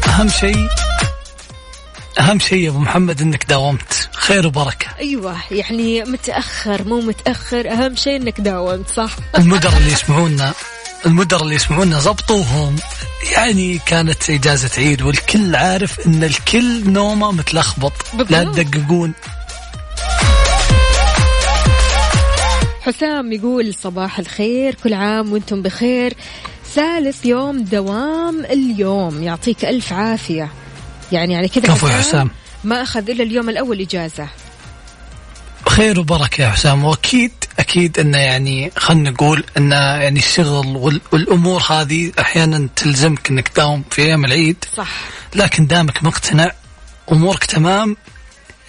أهم 0.08 0.28
شيء 0.28 0.68
أهم 2.20 2.38
شيء 2.38 2.58
يا 2.58 2.70
أبو 2.70 2.78
محمد 2.78 3.20
إنك 3.20 3.44
داومت. 3.48 4.08
خير 4.12 4.46
وبركة. 4.46 4.86
أيوه 4.98 5.36
يعني 5.50 6.04
متأخر 6.04 6.88
مو 6.88 7.00
متأخر. 7.00 7.70
أهم 7.72 7.96
شيء 7.96 8.16
إنك 8.16 8.40
داومت 8.40 8.88
صح؟ 8.88 9.10
المدر 9.38 9.76
اللي 9.76 9.92
يسمعونا 9.92 10.52
المدر 11.06 11.42
اللي 11.42 11.54
يسمعونا 11.54 12.00
زبطوهم 12.00 12.76
يعني 13.32 13.78
كانت 13.86 14.30
إجازة 14.30 14.70
عيد 14.78 15.02
والكل 15.02 15.56
عارف 15.56 16.06
إن 16.06 16.24
الكل 16.24 16.90
نومه 16.90 17.32
متلخبط. 17.32 17.92
لا. 18.30 18.44
تدققون. 18.44 19.12
حسام 22.80 23.32
يقول 23.32 23.74
صباح 23.74 24.18
الخير 24.18 24.74
كل 24.74 24.94
عام 24.94 25.32
وأنتم 25.32 25.62
بخير. 25.62 26.14
ثالث 26.74 27.26
يوم 27.26 27.64
دوام 27.64 28.44
اليوم 28.44 29.22
يعطيك 29.22 29.64
ألف 29.64 29.92
عافية. 29.92 30.50
يعني 31.12 31.36
على 31.36 31.48
كذا 31.48 31.62
كفو 31.62 31.88
حسام. 31.88 32.30
ما 32.64 32.82
أخذ 32.82 33.10
إلا 33.10 33.22
اليوم 33.22 33.48
الأول 33.48 33.80
إجازة. 33.80 34.28
خير 35.68 36.00
وبركة 36.00 36.42
يا 36.42 36.48
حسام 36.48 36.84
وأكيد 36.84 37.32
أكيد 37.58 37.98
أنه 37.98 38.18
يعني 38.18 38.72
خلنا 38.76 39.10
نقول 39.10 39.44
أن 39.56 39.72
يعني 39.72 40.18
الشغل 40.18 40.66
وال- 40.76 41.00
والأمور 41.12 41.62
هذه 41.62 42.12
أحيانا 42.20 42.68
تلزمك 42.76 43.30
أنك 43.30 43.48
تداوم 43.48 43.84
في 43.90 44.02
أيام 44.02 44.24
العيد. 44.24 44.64
صح. 44.76 44.88
لكن 45.34 45.66
دامك 45.66 46.04
مقتنع 46.04 46.52
أمورك 47.12 47.44
تمام 47.44 47.96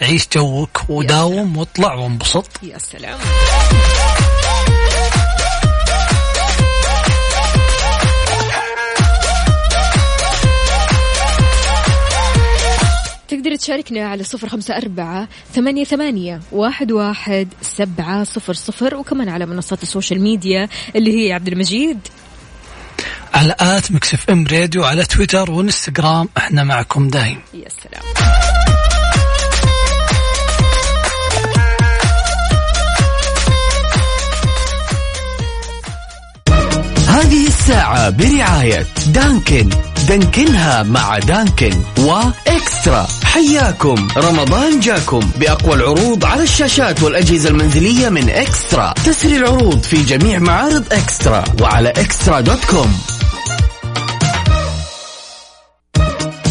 عيش 0.02 0.28
جوك 0.36 0.82
وداوم 0.90 1.58
واطلع 1.58 1.94
وانبسط. 1.94 2.48
يا 2.64 2.78
سلام. 2.78 3.20
تقدري 13.40 13.58
تشاركنا 13.58 14.08
على 14.08 14.24
صفر 14.24 14.50
خمسة 14.50 14.78
أربعة 14.78 15.28
ثمانية, 15.54 15.84
ثمانية 15.84 16.40
واحد, 16.52 16.92
واحد 16.92 17.48
سبعة 17.62 18.24
صفر 18.24 18.54
صفر 18.54 18.96
وكمان 18.96 19.30
على 19.30 19.46
منصات 19.46 19.84
ال 19.84 19.89
social 19.89 20.22
media 20.22 20.70
اللي 20.96 21.28
هي 21.28 21.34
عبد 21.34 21.48
المجيد. 21.48 22.00
على 23.34 23.56
at 23.60 23.92
Mix 23.92 24.30
FM 24.30 24.46
Radio 24.52 24.84
على 24.84 25.06
تويتر 25.06 25.52
وإنستغرام 25.52 26.30
إحنا 26.38 26.64
معكم 26.64 27.08
دايم. 27.08 27.40
يا 27.54 27.70
سلام. 27.70 28.04
هذه 37.08 37.48
الساعة 37.48 38.10
برعاية 38.10 38.86
دانكن. 39.14 39.70
دانكنها 40.10 40.84
مع 40.84 41.20
دانكن 41.20 41.72
وإكسترا 42.00 43.08
حياكم. 43.34 44.08
رمضان 44.18 44.80
جاكم 44.80 45.20
بأقوى 45.20 45.74
العروض 45.74 46.26
على 46.26 46.44
الشاشات 46.44 47.04
والأجهزة 47.04 47.50
المنزلية 47.50 48.10
من 48.10 48.30
إكسترا. 48.30 48.94
تسري 49.06 49.38
العروض 49.38 49.84
في 49.84 50.04
جميع 50.04 50.40
معارض 50.40 50.84
إكسترا 50.92 51.44
وعلى 51.62 51.90
إكسترا 51.90 52.40
dot 52.40 52.66
com. 52.66 53.00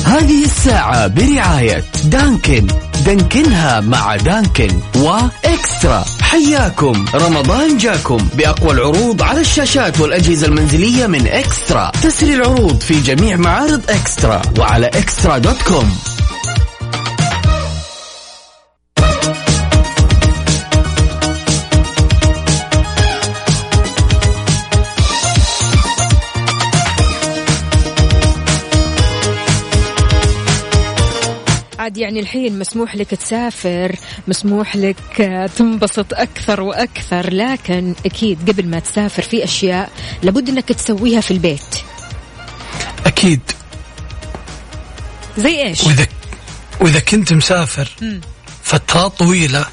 هذه 0.05 0.45
الساعة 0.45 1.07
برعاية 1.07 1.85
دانكن. 2.05 2.67
دانكنها 3.07 3.81
مع 3.81 4.17
دانكن 4.17 4.81
وإكسترا. 4.97 6.05
حياكم. 6.23 7.07
رمضان 7.15 7.77
جاكم 7.77 8.29
بأقوى 8.35 8.73
العروض 8.73 9.23
على 9.23 9.41
الشاشات 9.41 10.01
والأجهزة 10.01 10.47
المنزلية 10.47 11.07
من 11.07 11.27
إكسترا. 11.29 11.93
تسري 12.03 12.35
العروض 12.35 12.81
في 12.81 13.01
جميع 13.01 13.37
معارض 13.37 13.83
إكسترا 13.89 14.43
وعلى 14.59 14.87
إكسترا 14.87 15.39
dot 15.39 15.63
com. 15.63 15.99
عاد 31.89 31.99
يعني 31.99 32.21
الحين 32.21 32.59
مسموح 32.59 32.97
لك 32.97 33.11
تسافر 33.11 33.97
مسموح 34.29 34.77
لك 34.77 35.21
آه، 35.21 35.47
تنبسط 35.47 36.15
أكثر 36.15 36.61
وأكثر 36.61 37.35
لكن 37.35 37.95
أكيد 38.07 38.51
قبل 38.51 38.67
ما 38.67 38.79
تسافر 38.79 39.23
في 39.23 39.45
أشياء 39.45 39.91
لابد 40.23 40.49
أنك 40.49 40.69
تسويها 40.69 41.21
في 41.21 41.31
البيت. 41.31 41.77
أكيد. 43.07 43.41
زي 45.39 45.63
إيش؟ 45.63 45.85
وإذا 45.85 46.07
وإذا 46.81 47.01
كنت 47.01 47.33
مسافر 47.33 47.89
فترات 48.63 49.19
طويلة 49.19 49.67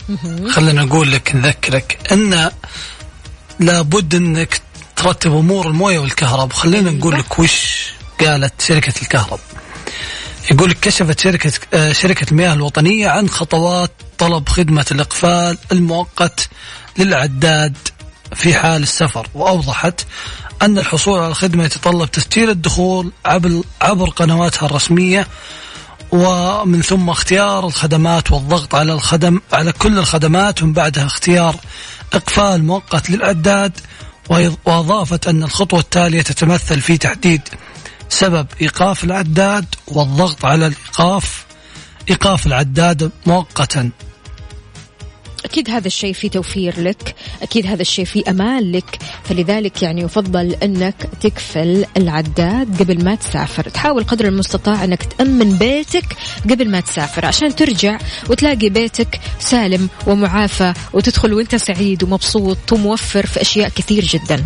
خلينا 0.49 0.83
نقول 0.83 1.11
لك 1.11 1.35
نذكرك 1.35 1.99
أن 2.11 2.51
لابد 3.59 4.15
إنك 4.15 4.61
ترتب 4.95 5.31
أمور 5.31 5.67
الموية 5.67 5.99
والكهرباء 5.99 6.57
خلينا 6.57 6.91
نقول 6.91 7.15
لك 7.19 7.39
وش 7.39 7.89
قالت 8.19 8.61
شركة 8.61 8.93
الكهرباء 9.01 9.54
يقول 10.51 10.71
كشفت 10.73 11.19
شركة 11.19 11.51
آه، 11.73 11.91
شركة 11.91 12.31
المياه 12.31 12.53
الوطنية 12.53 13.07
عن 13.07 13.29
خطوات 13.29 13.91
طلب 14.17 14.49
خدمة 14.49 14.85
الإقفال 14.91 15.57
المؤقت 15.71 16.49
للعداد 16.97 17.77
في 18.35 18.53
حال 18.53 18.83
السفر 18.83 19.27
وأوضحت 19.33 20.05
أن 20.61 20.77
الحصول 20.77 21.19
على 21.19 21.27
الخدمة 21.27 21.63
يتطلب 21.63 22.11
تسجيل 22.11 22.49
الدخول 22.49 23.11
عبر 23.25 23.61
عبر 23.81 24.09
قنواتها 24.09 24.65
الرسمية 24.65 25.27
ومن 26.11 26.81
ثم 26.81 27.09
اختيار 27.09 27.67
الخدمات 27.67 28.31
والضغط 28.31 28.75
على 28.75 28.93
الخدم 28.93 29.41
على 29.53 29.71
كل 29.71 29.97
الخدمات 29.97 30.63
ومن 30.63 30.73
بعدها 30.73 31.05
اختيار 31.05 31.55
إقفال 32.13 32.63
مؤقت 32.63 33.09
للعداد 33.09 33.79
وأضافت 34.65 35.27
أن 35.27 35.43
الخطوة 35.43 35.79
التالية 35.79 36.21
تتمثل 36.21 36.81
في 36.81 36.97
تحديد 36.97 37.41
سبب 38.09 38.47
إيقاف 38.61 39.03
العداد 39.03 39.65
والضغط 39.87 40.45
على 40.45 40.67
الإيقاف 40.67 41.45
إيقاف 42.09 42.47
العداد 42.47 43.11
مؤقتا. 43.25 43.89
أكيد 45.45 45.69
هذا 45.69 45.87
الشيء 45.87 46.13
فيه 46.13 46.29
توفير 46.29 46.81
لك 46.81 47.15
أكيد 47.41 47.67
هذا 47.67 47.81
الشيء 47.81 48.05
فيه 48.05 48.23
أمان 48.29 48.71
لك 48.71 48.99
فلذلك 49.23 49.83
يعني 49.83 50.01
يفضل 50.01 50.55
أنك 50.63 51.09
تكفل 51.21 51.85
العداد 51.97 52.81
قبل 52.81 53.03
ما 53.03 53.15
تسافر. 53.15 53.69
تحاول 53.69 54.03
قدر 54.03 54.25
المستطاع 54.25 54.83
أنك 54.83 55.03
تأمن 55.03 55.57
بيتك 55.57 56.05
قبل 56.43 56.69
ما 56.69 56.79
تسافر 56.79 57.25
عشان 57.25 57.55
ترجع 57.55 57.97
وتلاقي 58.29 58.69
بيتك 58.69 59.19
سالم 59.39 59.89
ومعافى 60.07 60.73
وتدخل 60.93 61.33
وأنت 61.33 61.55
سعيد 61.55 62.03
ومبسوط 62.03 62.71
وموفر 62.71 63.25
في 63.25 63.41
أشياء 63.41 63.69
كثير 63.69 64.05
جدا. 64.05 64.45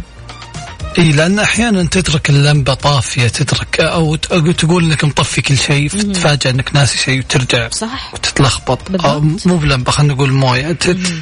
إي 0.97 1.11
لأن 1.11 1.39
أحيانا 1.39 1.83
تترك 1.83 2.29
اللمبة 2.29 2.73
طافية 2.73 3.27
تترك 3.27 3.79
أو 3.79 4.15
تقول 4.15 4.83
انك 4.83 5.03
مطفي 5.05 5.41
كل 5.41 5.57
شيء 5.57 5.89
فتتفاجئ 5.89 6.49
إنك 6.49 6.75
ناسي 6.75 6.97
شيء 6.97 7.19
وترجع 7.19 7.69
صح. 7.69 8.13
وتتلخبط. 8.13 8.91
بالضبط. 8.91 9.47
مو 9.47 9.57
بلمبة 9.57 9.91
خلينا 9.91 10.13
نقول 10.13 10.31
موية 10.31 10.71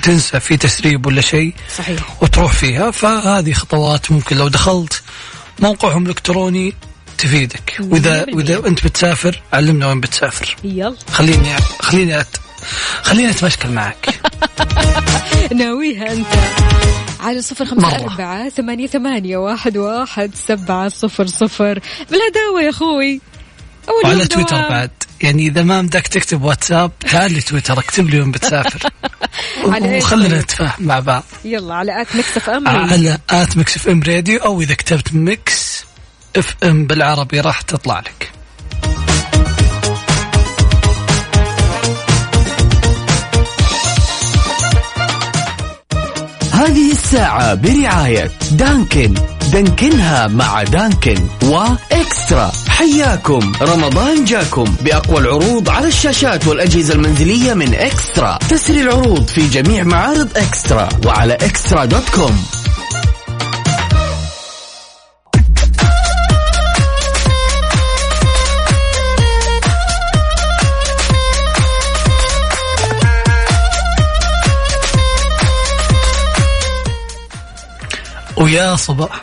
تنسى 0.04 0.39
في 0.39 0.58
تسريب 0.58 1.06
ولا 1.06 1.22
شيء 1.22 1.54
صحيح. 1.78 2.24
وتروح 2.24 2.54
فيها. 2.54 2.91
فهذه 2.91 3.54
خطوات 3.54 4.12
ممكن 4.12 4.38
لو 4.38 4.48
دخلت 4.48 5.02
موقعهم 5.60 6.04
الإلكتروني 6.04 6.74
تفيدك. 7.17 7.78
وإذا 7.80 8.26
100%. 8.26 8.36
وإذا 8.36 8.67
أنت 8.67 8.84
بتسافر 8.86 9.41
علمنا 9.54 9.88
وين 9.88 10.00
بتسافر. 10.00 10.56
يلا. 10.63 10.96
خليني 11.12 11.56
خليني 11.80 12.20
أت... 12.20 12.28
خليني 13.02 13.30
أتمشكل 13.30 13.70
معك. 13.70 14.10
ناويها 15.60 16.13
أنت. 16.13 16.28
على 17.20 17.41
صفر 17.41 17.65
خمسة. 17.65 17.96
أربعة 17.96 18.50
ثمانية, 18.50 18.88
ثمانية 18.88 19.38
واحد, 19.38 19.78
واحد 19.78 20.36
سبعة 20.36 20.89
صفر 20.89 21.28
صفر. 21.28 21.80
بالهداوة 22.12 22.62
يا 22.63 22.70
أخوي؟ 22.70 23.22
أول 23.89 24.04
وعلى 24.04 24.26
تويتر. 24.26 24.70
بعد. 24.70 24.91
يعني 25.22 25.48
إذا 25.48 25.63
ما 25.63 25.82
بدك 25.82 26.08
تكتب 26.08 26.43
واتساب 26.43 26.91
تعال 27.00 27.34
لي 27.34 27.41
تويتر 27.41 27.80
اكتب 27.80 28.10
لي 28.10 28.20
وين 28.20 28.32
بتسافر. 28.32 28.89
وخلينا؟ 29.65 30.39
نتفاهم 30.39 30.72
مع 30.80 31.00
بعض. 31.00 31.24
يلا 31.46 31.76
على 31.76 32.02
at 32.01 32.15
Mix 32.15 32.49
FM 32.49 32.67
على 32.67 33.17
at 33.30 33.58
Mix 33.58 33.75
FM 33.75 34.03
Radio 34.03 34.39
أو 34.39 34.62
إذا 34.62 34.74
كتبت 34.74 35.13
ميكس 35.13 35.86
أف 36.36 36.56
أم 36.63 36.88
بالعربي 36.88 37.39
راح 37.39 37.62
تطلع 37.62 38.00
لك. 38.00 38.26
هذه 46.67 46.91
الساعة 46.91 47.53
برعاية 47.53 48.32
دانكن. 48.51 49.13
دانكنها 49.51 50.27
مع 50.27 50.63
دانكن 50.63 51.27
وإكسترا. 51.43 52.51
حياكم. 52.67 53.51
رمضان 53.62 54.25
جاكم 54.25 54.75
بأقوى 54.82 55.17
العروض 55.17 55.69
على 55.69 55.88
الشاشات 55.88 56.47
والأجهزة 56.47 56.93
المنزلية 56.93 57.53
من 57.53 57.73
إكسترا. 57.73 58.39
تسري 58.49 58.82
العروض 58.82 59.27
في 59.27 59.47
جميع 59.47 59.84
معارض 59.84 60.38
إكسترا 60.38 60.89
وعلى 61.06 61.34
إكسترا 61.34 61.86
دوت 61.86 62.10
كوم. 62.10 62.45
ويا 78.38 78.76
صباح. 78.76 79.21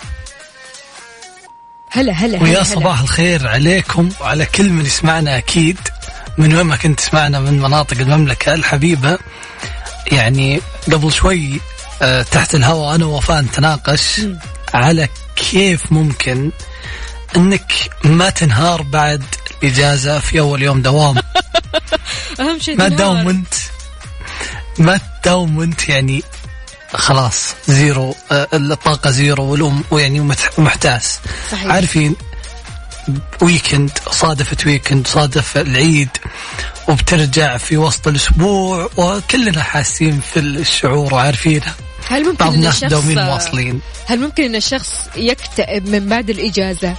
هلا 1.90 2.12
هلا 2.12 2.42
ويا 2.42 2.57
هلا. 2.57 2.62
صباح 2.64 3.00
الخير 3.00 3.48
عليكم 3.48 4.09
وعلى 4.20 4.46
كل 4.46 4.70
من 4.70 4.87
يسمعنا 4.87 5.38
أكيد. 5.38 5.79
من 6.38 6.55
وين 6.55 6.66
ما 6.66 6.77
كنت 6.77 7.00
تسمعنا 7.00 7.40
من 7.40 7.61
مناطق 7.62 8.00
المملكة 8.00 8.55
الحبيبة. 8.55 9.18
يعني 10.12 10.61
قبل 10.92 11.12
شوي 11.12 11.61
آه، 12.03 12.22
تحت 12.22 12.55
الهواء 12.55 12.94
أنا 12.94 13.05
ووفاء 13.07 13.42
نتناقش 13.42 14.20
على 14.74 15.09
كيف 15.37 15.92
ممكن 15.92 16.50
إنك 17.37 17.72
ما 18.05 18.31
تنهار 18.31 18.83
بعد 18.83 19.24
الإجازة 19.62 20.18
في 20.18 20.40
أول 20.40 20.62
يوم 20.62 20.83
دوام. 20.83 21.16
أهم 22.40 22.59
شيء 22.61 22.77
ما. 22.79 22.88
تداوم 22.88 23.29
أنت. 23.29 23.55
ما 24.78 25.01
تداوم 25.22 25.61
أنت 25.61 25.88
يعني 25.88 26.22
خلاص 26.97 27.55
زيرو 27.68 28.14
آه، 28.32 28.49
الطاقة 28.53 29.11
زيرو 29.11 29.45
والأم 29.45 29.84
ويعني 29.90 30.36
ومحتاس 30.59 31.20
صحيح. 31.53 31.72
عارفين 31.72 32.16
ويكند 33.42 33.90
صادفت 34.11 34.66
ويكند 34.66 35.07
صادف 35.07 35.57
العيد 35.57 36.09
وبترجع 36.88 37.57
في 37.57 37.76
وسط 37.76 38.09
الأسبوع 38.09 38.90
وكلنا 38.97 39.62
حاسين 39.62 40.20
في 40.32 40.40
الشعور 40.40 41.14
وعارفينها 41.14 41.74
هل 42.09 42.24
ممكن 42.24 42.36
بعض 42.36 42.53
إن 42.53 42.59
الناس 42.59 42.74
الشخص 42.74 42.90
دومين 42.90 43.18
واصلين 43.18 43.80
هل 44.07 44.20
ممكن 44.20 44.45
إن 44.45 44.55
الشخص 44.55 44.90
يكتئب 45.16 45.88
من 45.88 46.09
بعد 46.09 46.30
الإجازة؟ 46.30 46.95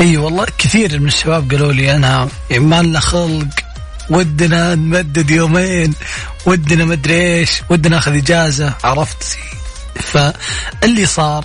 إي 0.00 0.16
والله 0.16 0.46
كثير 0.58 1.00
من 1.00 1.06
الشباب 1.06 1.50
قالوا 1.50 1.72
لي 1.72 1.94
أنا 1.94 2.28
يعني 2.50 2.64
ما 2.64 2.82
لنا 2.82 3.00
خلق 3.00 3.46
ودنا 4.10 4.74
نمدد 4.74 5.30
يومين 5.30 5.94
ودنا 6.46 6.84
مدري 6.84 7.38
إيش 7.38 7.50
ودنا 7.70 7.94
ناخذ 7.96 8.16
إجازة. 8.16 8.74
عرفت. 8.84 9.38
فاللي 9.94 11.06
صار 11.06 11.44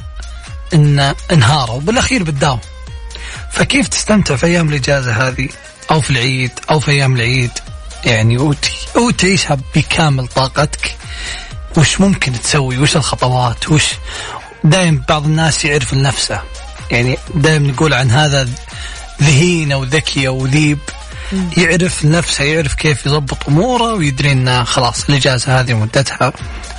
إن 0.73 1.13
انهاروا 1.31 1.79
بالأخير 1.81 2.23
بتداوم 2.23 2.59
فكيف 3.51 3.87
تستمتع 3.87 4.35
في 4.35 4.45
أيام 4.45 4.69
الإجازة 4.69 5.27
هذه؟ 5.27 5.49
أو 5.91 6.01
في 6.01 6.09
العيد 6.09 6.51
أو 6.71 6.79
في 6.79 6.91
أيام 6.91 7.15
العيد. 7.15 7.51
يعني 8.05 8.37
وت- 8.37 8.71
وتعيشها 8.95 9.57
بكامل 9.75 10.27
طاقتك. 10.27 10.95
وش 11.77 12.01
ممكن 12.01 12.41
تسوي؟ 12.41 12.77
وش 12.77 12.95
الخطوات؟ 12.95 13.69
وش 13.71 13.83
دايم 14.63 15.03
بعض 15.09 15.25
الناس 15.25 15.65
يعرف 15.65 15.93
لنفسه 15.93 16.41
يعني 16.91 17.17
دايم 17.35 17.67
نقول 17.67 17.93
عن 17.93 18.11
هذا 18.11 18.49
ذهين 19.23 19.71
أو 19.71 19.83
ذكي 19.83 20.27
أو 20.27 20.45
ذيب 20.45 20.79
يعرف 21.57 22.05
لنفسه 22.05 22.43
يعرف 22.43 22.73
كيف 22.73 23.05
يضبط 23.05 23.47
أموره 23.47 23.93
ويدري 23.93 24.31
إنه 24.31 24.63
خلاص 24.63 25.09
الإجازة 25.09 25.59
هذه 25.59 25.73
مدتها 25.73 26.33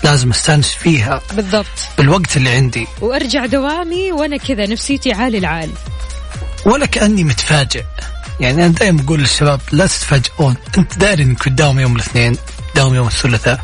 لازم 0.05 0.31
أستأنس 0.31 0.69
فيها. 0.73 1.23
بالضبط. 1.33 1.67
بالوقت 1.99 2.37
اللي 2.37 2.51
عندي. 2.51 2.87
وأرجع 3.01 3.47
دوامي 3.47 4.13
وأنا 4.13 4.37
كذا 4.37 4.67
نفسيتي 4.67 5.13
عالي 5.13 5.39
العال 5.39 5.71
ولا 6.67 6.87
كأني 6.87 7.25
متفاجئ. 7.25 7.85
يعني 8.41 8.67
أنا 8.67 8.73
دائما 8.73 9.03
أقول 9.03 9.21
للشباب 9.21 9.61
لا 9.73 9.87
تتفاجئون. 9.87 10.57
أنت 10.79 10.99
داري 10.99 11.23
إنك 11.23 11.49
بتداوم 11.49 11.79
يوم 11.81 11.97
الاثنين 11.97 12.37
بتداوم 12.71 12.95
يوم 12.95 13.07
الثلاثاء 13.07 13.61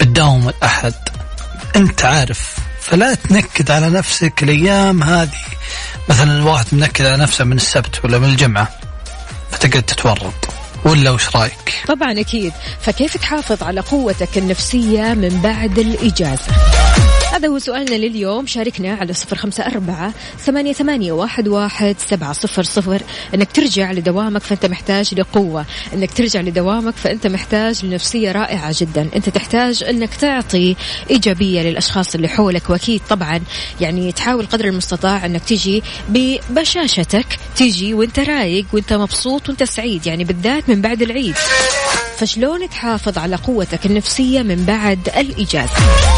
بتداوم 0.00 0.48
الأحد. 0.48 0.94
أنت 1.76 2.04
عارف. 2.04 2.56
فلا 2.80 3.14
تنكد 3.14 3.70
على 3.70 3.90
نفسك 3.90 4.42
الأيام 4.42 5.02
هذه. 5.02 5.40
مثلا 6.08 6.36
الواحد 6.36 6.66
منكد 6.72 7.06
على 7.06 7.16
نفسه 7.22 7.44
من 7.44 7.56
السبت 7.56 8.04
ولا 8.04 8.18
من 8.18 8.28
الجمعة. 8.28 8.77
فتقعد 9.50 9.82
تتورط 9.82 10.48
ولا 10.84 11.10
وش 11.10 11.36
رأيك؟ 11.36 11.74
طبعا 11.88 12.20
أكيد. 12.20 12.52
فكيف 12.80 13.16
تحافظ 13.16 13.62
على 13.62 13.80
قوتك 13.80 14.38
النفسية 14.38 15.14
من 15.14 15.40
بعد 15.42 15.78
الإجازة؟ 15.78 16.52
هذا 17.32 17.48
هو 17.48 17.58
سؤالنا 17.58 17.94
لليوم. 17.94 18.46
شاركنا 18.46 18.94
على 18.94 19.12
صفر 19.12 19.36
خمسة 19.36 19.66
أربعة 19.66 20.12
ثمانية, 20.38 20.72
ثمانية 20.72 21.12
واحد, 21.12 21.48
واحد 21.48 21.96
سبعة 21.98 22.32
صفر 22.32 22.62
صفر. 22.62 23.02
أنك 23.34 23.52
ترجع 23.52 23.92
لدوامك 23.92 24.42
فأنت 24.42 24.66
محتاج 24.66 25.14
لقوة. 25.14 25.64
أنك 25.94 26.12
ترجع 26.12 26.40
لدوامك 26.40 26.94
فأنت 26.94 27.26
محتاج 27.26 27.84
لنفسية 27.84 28.32
رائعة 28.32 28.74
جدا. 28.78 29.08
أنت 29.16 29.28
تحتاج 29.28 29.84
أنك 29.84 30.14
تعطي 30.14 30.76
إيجابية 31.10 31.62
للأشخاص 31.62 32.14
اللي 32.14 32.28
حولك. 32.28 32.70
وأكيد 32.70 33.00
طبعا 33.10 33.40
يعني 33.80 34.12
تحاول 34.12 34.46
قدر 34.46 34.64
المستطاع 34.64 35.26
أنك 35.26 35.44
تجي 35.44 35.82
ببشاشتك. 36.08 37.26
تجي 37.56 37.94
وأنت 37.94 38.18
رايق 38.18 38.66
وأنت 38.72 38.92
مبسوط 38.92 39.48
وأنت 39.48 39.64
سعيد. 39.64 40.06
يعني 40.06 40.24
بالذات 40.24 40.68
من 40.68 40.80
بعد 40.80 41.02
العيد. 41.02 41.34
فشلون 42.16 42.68
تحافظ 42.68 43.18
على 43.18 43.36
قوتك 43.36 43.86
النفسية 43.86 44.42
من 44.42 44.64
بعد 44.64 45.08
الإجازة. 45.16 46.17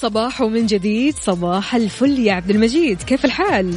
صباح 0.00 0.38
صباح 0.38 0.40
من 0.40 0.66
جديد 0.66 1.14
صباح 1.26 1.74
الفل 1.74 2.18
يا 2.18 2.32
عبد 2.32 2.50
المجيد. 2.50 3.02
كيف 3.02 3.24
الحال؟ 3.24 3.74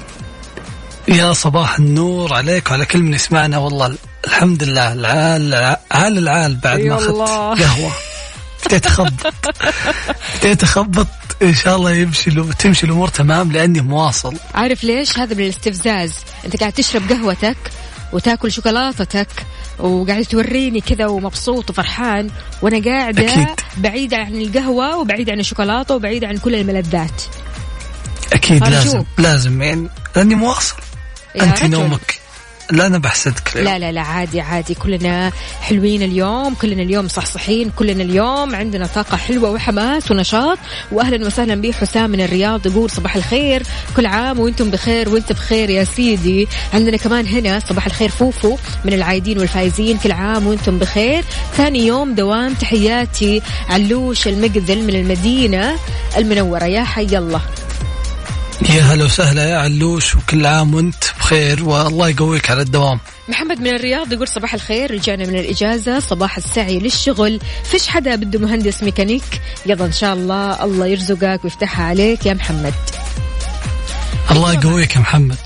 يا 1.08 1.34
صباح 1.34 1.80
النور 1.80 2.34
عليك 2.34 2.72
وعلى 2.72 2.86
كل 2.86 3.00
من 3.00 3.14
يسمعنا. 3.14 3.58
والله 3.58 3.96
الحمد 4.28 4.64
لله. 4.64 4.94
العال 4.94 5.54
عال 5.92 6.18
العال 6.18 6.56
بعد 6.56 6.80
ما 6.80 6.96
أخذت. 6.96 7.62
قهوة. 7.62 7.92
بديت 8.66 8.86
أخبط. 8.86 9.34
بديت 10.40 10.64
أخبط. 10.64 11.08
إن 11.42 11.56
شاء 11.56 11.76
الله 11.76 11.92
يمشي 11.92 12.32
الأم- 12.32 12.56
تمشي 12.56 12.86
الأمور 12.86 13.08
تمام 13.08 13.52
لأني 13.52 13.82
مواصل. 13.82 14.36
عارف 14.56 14.84
ليش؟ 14.84 15.20
هذا 15.20 15.34
من 15.36 15.44
الاستفزاز. 15.44 16.14
أنت 16.46 16.60
قاعد 16.60 16.74
تشرب 16.74 17.10
قهوتك 17.12 17.58
وتاكل 18.14 18.52
شوكولاتتك 18.52 19.28
وقاعد 19.80 20.26
توريني 20.26 20.82
كذا 20.82 21.06
ومبسوط 21.06 21.70
وفرحان 21.70 22.30
وأنا 22.62 22.82
قاعدة 22.86 23.34
أكيد. 23.34 23.48
بعيده 23.78 24.18
عن 24.18 24.42
القهوة 24.42 24.98
وبعيده 24.98 25.32
عن 25.32 25.40
الشوكولاتة 25.40 25.96
وبعيده 25.96 26.28
عن 26.28 26.38
كل 26.38 26.56
الملذات 26.56 27.22
أكيد. 28.34 28.64
لازم 28.68 29.04
لازم 29.18 29.62
يعني 29.62 29.88
لأني 30.16 30.36
مواصل 30.36 30.76
أنت 31.42 31.64
رجل. 31.64 31.72
نومك 31.72 32.17
لا 32.72 32.88
أنا 32.88 32.98
بحسدك 32.98 33.56
اليوم. 33.56 33.68
لا 33.68 33.80
لا 33.80 33.92
لا 33.92 34.02
عادي 34.02 34.42
عادي. 34.42 34.74
كلنا 34.74 35.32
حلوين 35.62 36.04
اليوم 36.04 36.56
كلنا 36.56 36.82
اليوم 36.82 37.08
صحصحين 37.08 37.72
كلنا 37.76 38.04
اليوم 38.04 38.56
عندنا 38.56 38.88
طاقة 38.88 39.18
حلوة 39.18 39.50
وحماس 39.50 40.12
ونشاط. 40.12 40.58
وأهلا 40.92 41.28
وسهلا 41.28 41.56
بي 41.56 41.74
حسام 41.74 42.10
من 42.10 42.22
الرياض 42.22 42.68
يقول 42.68 42.90
صباح 42.90 43.16
الخير. 43.16 43.64
كل 43.96 44.06
عام 44.06 44.40
وإنتم 44.40 44.72
بخير 44.72 45.10
وإنت 45.10 45.32
بخير 45.32 45.70
يا 45.70 45.84
سيدي. 45.84 46.48
عندنا 46.74 46.98
كمان 46.98 47.28
هنا 47.28 47.60
صباح 47.60 47.86
الخير 47.86 48.10
فوفو 48.10 48.58
من 48.86 48.94
العايدين 48.94 49.40
والفايزين. 49.40 49.98
كل 49.98 50.12
عام 50.12 50.48
وإنتم 50.48 50.80
بخير. 50.80 51.24
ثاني 51.58 51.88
يوم 51.88 52.16
دوام. 52.16 52.54
تحياتي 52.54 53.42
علوش 53.70 54.28
المقذل 54.28 54.84
من 54.84 54.96
المدينة 54.96 55.76
المنورة. 56.18 56.66
يا 56.66 56.84
حي 56.84 57.18
الله. 57.18 57.42
يا 58.70 58.82
هلا 58.82 59.06
وسهلا 59.06 59.50
يا 59.50 59.58
علوش 59.58 60.16
وكل 60.16 60.46
عام 60.46 60.74
وإنت 60.74 61.04
بخير 61.28 61.64
والله 61.64 62.10
يقويك 62.10 62.52
على 62.52 62.62
الدوام. 62.62 63.00
محمد 63.30 63.60
من 63.60 63.68
الرياض 63.68 64.14
يقول 64.14 64.28
صباح 64.28 64.54
الخير 64.54 64.92
رجعنا 64.92 65.26
من 65.26 65.36
الإجازة 65.36 66.00
صباح 66.00 66.38
السعي 66.38 66.80
للشغل. 66.80 67.40
فيش 67.64 67.88
حدا 67.88 68.16
بده 68.16 68.40
مهندس 68.40 68.84
ميكانيك؟ 68.84 69.42
يلا 69.66 69.86
إن 69.86 69.92
شاء 69.92 70.14
الله 70.14 70.64
الله 70.64 70.88
يرزقك 70.88 71.40
ويفتحها 71.44 71.86
عليك 71.86 72.26
يا 72.26 72.34
محمد. 72.34 72.74
الله 74.32 74.54
يقويك 74.54 74.96
يا 74.96 75.00
محمد. 75.00 75.38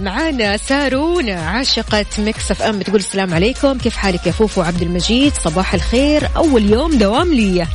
معانا 0.00 0.56
سارونا 0.56 1.40
عاشقة 1.40 2.06
Mix 2.18 2.50
FM 2.50 2.78
بتقول 2.78 3.00
السلام 3.00 3.34
عليكم. 3.34 3.78
كيف 3.78 3.96
حالك 3.96 4.26
يا 4.26 4.32
فوفو 4.32 4.62
عبد 4.62 4.82
المجيد؟ 4.82 5.32
صباح 5.44 5.74
الخير 5.74 6.28
أول 6.36 6.70
يوم 6.70 6.98
دوام 6.98 7.34
لي. 7.34 7.66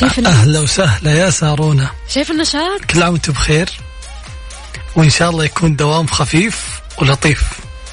شايف 0.00 0.26
أهلا 0.26 0.60
وسهلا 0.60 1.14
يا 1.14 1.30
سارونا. 1.30 1.90
شايف 2.08 2.30
النشاط؟ 2.30 2.84
كل 2.90 3.02
عام 3.02 3.12
وأنت 3.12 3.30
بخير. 3.30 3.68
وإن 4.96 5.10
شاء 5.10 5.30
الله 5.30 5.44
يكون 5.44 5.76
دوام 5.76 6.06
خفيف 6.06 6.80
ولطيف. 6.98 7.42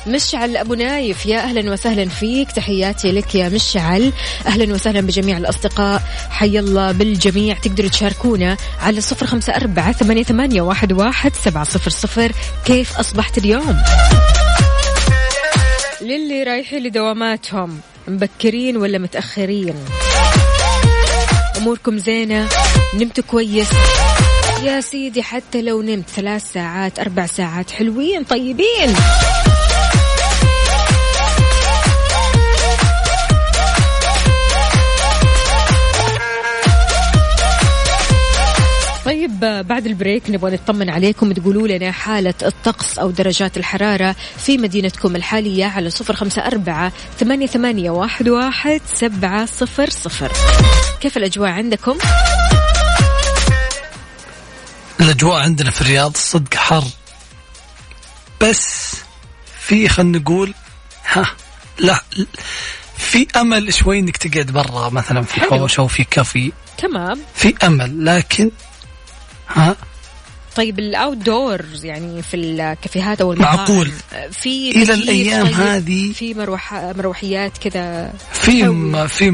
مشعل 0.08 0.58
أبو 0.58 0.74
نايف 0.74 1.26
يا 1.26 1.40
أهلا 1.40 1.72
وسهلا 1.72 2.10
فيك. 2.10 2.52
تحياتي 2.52 3.12
لك 3.12 3.36
يا 3.36 3.50
مشعل. 3.50 4.14
أهلا 4.46 4.74
وسهلا 4.74 5.02
بجميع 5.02 5.38
الأصدقاء. 5.38 6.04
حي 6.30 6.60
الله 6.60 6.92
بالجميع. 6.92 7.58
تقدروا 7.58 7.90
تشاركونا 7.90 8.58
على 8.82 9.02
صفر 9.02 9.26
خمسة 9.26 9.56
أربعة 9.56 9.92
ثمانية, 9.92 10.24
ثمانية 10.24 10.62
واحد, 10.62 10.94
واحد 10.94 11.32
سبعة 11.46 11.64
صفر 11.64 11.90
صفر. 11.92 12.32
كيف 12.66 12.98
أصبحت 12.98 13.38
اليوم؟ 13.38 13.84
للي 16.02 16.44
رايحين 16.44 16.84
لدواماتهم 16.84 17.80
مبكرين 18.08 18.78
ولا 18.78 18.98
متأخرين؟ 18.98 19.76
أموركم 21.58 21.98
زينة؟ 21.98 22.48
نمتوا 22.94 23.24
كويس؟ 23.24 23.70
يا 24.64 24.82
سيدي 24.82 25.24
حتى 25.24 25.62
لو 25.62 25.82
نمت 25.82 26.10
ثلاث 26.10 26.52
ساعات 26.54 27.00
أربع 27.00 27.26
ساعات 27.26 27.72
حلوين 27.72 28.24
طيبين. 28.24 28.96
طيب 39.06 39.40
بعد 39.40 39.86
البريك 39.86 40.24
نبغى 40.30 40.54
نطمن 40.54 40.90
عليكم. 40.90 41.34
تقولوا 41.34 41.68
لنا 41.68 41.92
حالة 41.92 42.34
الطقس 42.44 43.00
أو 43.00 43.12
درجات 43.12 43.58
الحرارة 43.58 44.16
في 44.38 44.58
مدينتكم 44.58 45.16
الحالية 45.16 45.66
على 45.66 45.90
صفر 45.90 46.16
خمسة 46.16 46.42
أربعة 46.42 46.92
ثمانية, 47.20 47.48
ثمانية 47.48 47.90
واحد, 47.90 48.30
واحد 48.30 48.82
سبعة 48.94 49.46
صفر 49.46 49.90
صفر. 49.90 50.32
كيف 51.02 51.18
الأجواء 51.18 51.50
عندكم؟ 51.50 51.98
الأجواء 55.10 55.42
عندنا 55.44 55.72
في 55.72 55.82
الرياض 55.82 56.18
صدق 56.18 56.56
حر. 56.56 56.84
بس 58.42 58.96
في 59.60 59.90
خلينا 59.90 60.20
نقول 60.20 60.54
ها 61.06 61.36
لا 61.80 62.04
في 62.98 63.28
أمل 63.36 63.74
شوي 63.74 64.00
إنك 64.00 64.18
تقعد 64.18 64.52
برا 64.52 64.90
مثلا 64.90 65.22
في. 65.22 65.42
حوش 65.42 65.80
أو 65.80 65.88
في 65.88 66.04
كافي. 66.04 66.52
تمام. 66.78 67.20
في 67.36 67.56
أمل 67.64 68.06
لكن 68.06 68.52
ها 69.48 69.76
طيب 70.60 70.80
ال 70.80 71.18
outdoors 71.18 71.86
يعني 71.86 72.22
في 72.22 72.38
الكافيهات 72.38 73.22
أو 73.22 73.34
المطاعم 73.34 73.56
معقول. 73.56 73.92
في 74.32 74.72
إلى 74.72 74.86
تكييف 74.86 74.90
الأيام 74.90 75.46
طيب، 75.46 75.54
هذه؟ 75.56 76.12
في 76.14 76.34
مروح 76.34 76.74
مروحيات 76.74 77.58
كذا؟ 77.58 78.14
في 78.32 78.64
في 79.08 79.30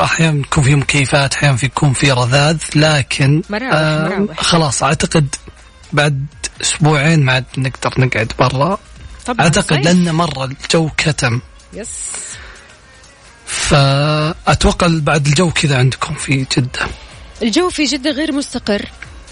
أحيانا 0.00 0.38
يكون 0.40 0.64
في 0.64 0.74
مكيفات 0.74 1.34
أحيانا 1.34 1.58
يكون 1.62 1.92
في 1.92 2.12
رذاذ 2.12 2.58
لكن 2.76 3.42
مراوح- 3.50 3.72
آه 3.74 4.08
مراوح. 4.08 4.40
خلاص 4.40 4.82
أعتقد 4.82 5.34
بعد 5.92 6.26
أسبوعين 6.62 7.22
ما 7.24 7.32
عاد 7.32 7.44
نقدر 7.58 7.94
نقعد 7.98 8.32
برا. 8.38 8.78
طبعا 9.26 9.40
أعتقد. 9.40 9.84
لأن 9.84 10.14
مرة 10.14 10.44
الجو 10.44 10.90
كتم. 10.96 11.40
يس. 11.72 11.90
فأتوقع 13.46 14.86
بعد 14.90 15.26
الجو 15.26 15.50
كذا 15.50 15.78
عندكم 15.78 16.14
في 16.14 16.46
جدة. 16.56 16.86
الجو 17.42 17.70
في 17.70 17.84
جدة 17.84 18.10
غير 18.10 18.32
مستقر. 18.32 18.88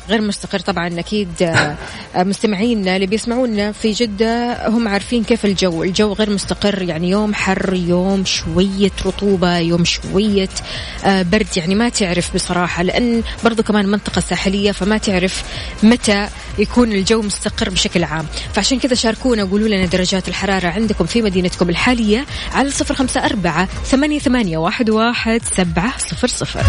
غير 0.08 0.20
مستقر 0.20 0.58
طبعا 0.58 0.98
أكيد 0.98 1.28
آه، 1.42 1.76
آه، 2.16 2.22
مستمعينا 2.22 2.96
اللي 2.96 3.06
بيسمعونا 3.06 3.72
في 3.72 3.92
جدة 3.92 4.68
هم 4.68 4.88
عارفين 4.88 5.24
كيف 5.24 5.44
الجو، 5.44 5.82
الجو 5.82 6.12
غير 6.12 6.30
مستقر 6.30 6.82
يعني 6.82 7.10
يوم 7.10 7.34
حر 7.34 7.74
يوم 7.74 8.24
شوية 8.24 8.90
رطوبة 9.06 9.58
يوم 9.58 9.84
شوية 9.84 10.48
آه، 11.04 11.22
برد 11.22 11.56
يعني 11.56 11.74
ما 11.74 11.88
تعرف 11.88 12.34
بصراحة. 12.34 12.82
لأن 12.82 13.22
برضو 13.44 13.62
كمان 13.62 13.86
منطقة 13.86 14.20
ساحلية 14.20 14.72
فما 14.72 14.98
تعرف 14.98 15.44
متى 15.82 16.28
يكون 16.58 16.92
الجو 16.92 17.22
مستقر 17.22 17.70
بشكل 17.70 18.04
عام، 18.04 18.26
فعشان 18.54 18.78
كذا 18.78 18.94
شاركونا 18.94 19.44
قولوا 19.44 19.68
لنا 19.68 19.86
درجات 19.86 20.28
الحرارة 20.28 20.68
عندكم 20.68 21.06
في 21.06 21.22
مدينتكم 21.22 21.70
الحالية 21.70 22.26
على 22.54 22.70
صفر 22.70 22.94
خمسة 22.94 23.24
أربعة 23.24 23.68
ثمانية 23.84 24.18
ثمانية 24.18 24.58
واحد 24.58 24.90
واحد 24.90 25.40
سبعة 25.56 25.98
صفر 25.98 26.28
صفر. 26.28 26.62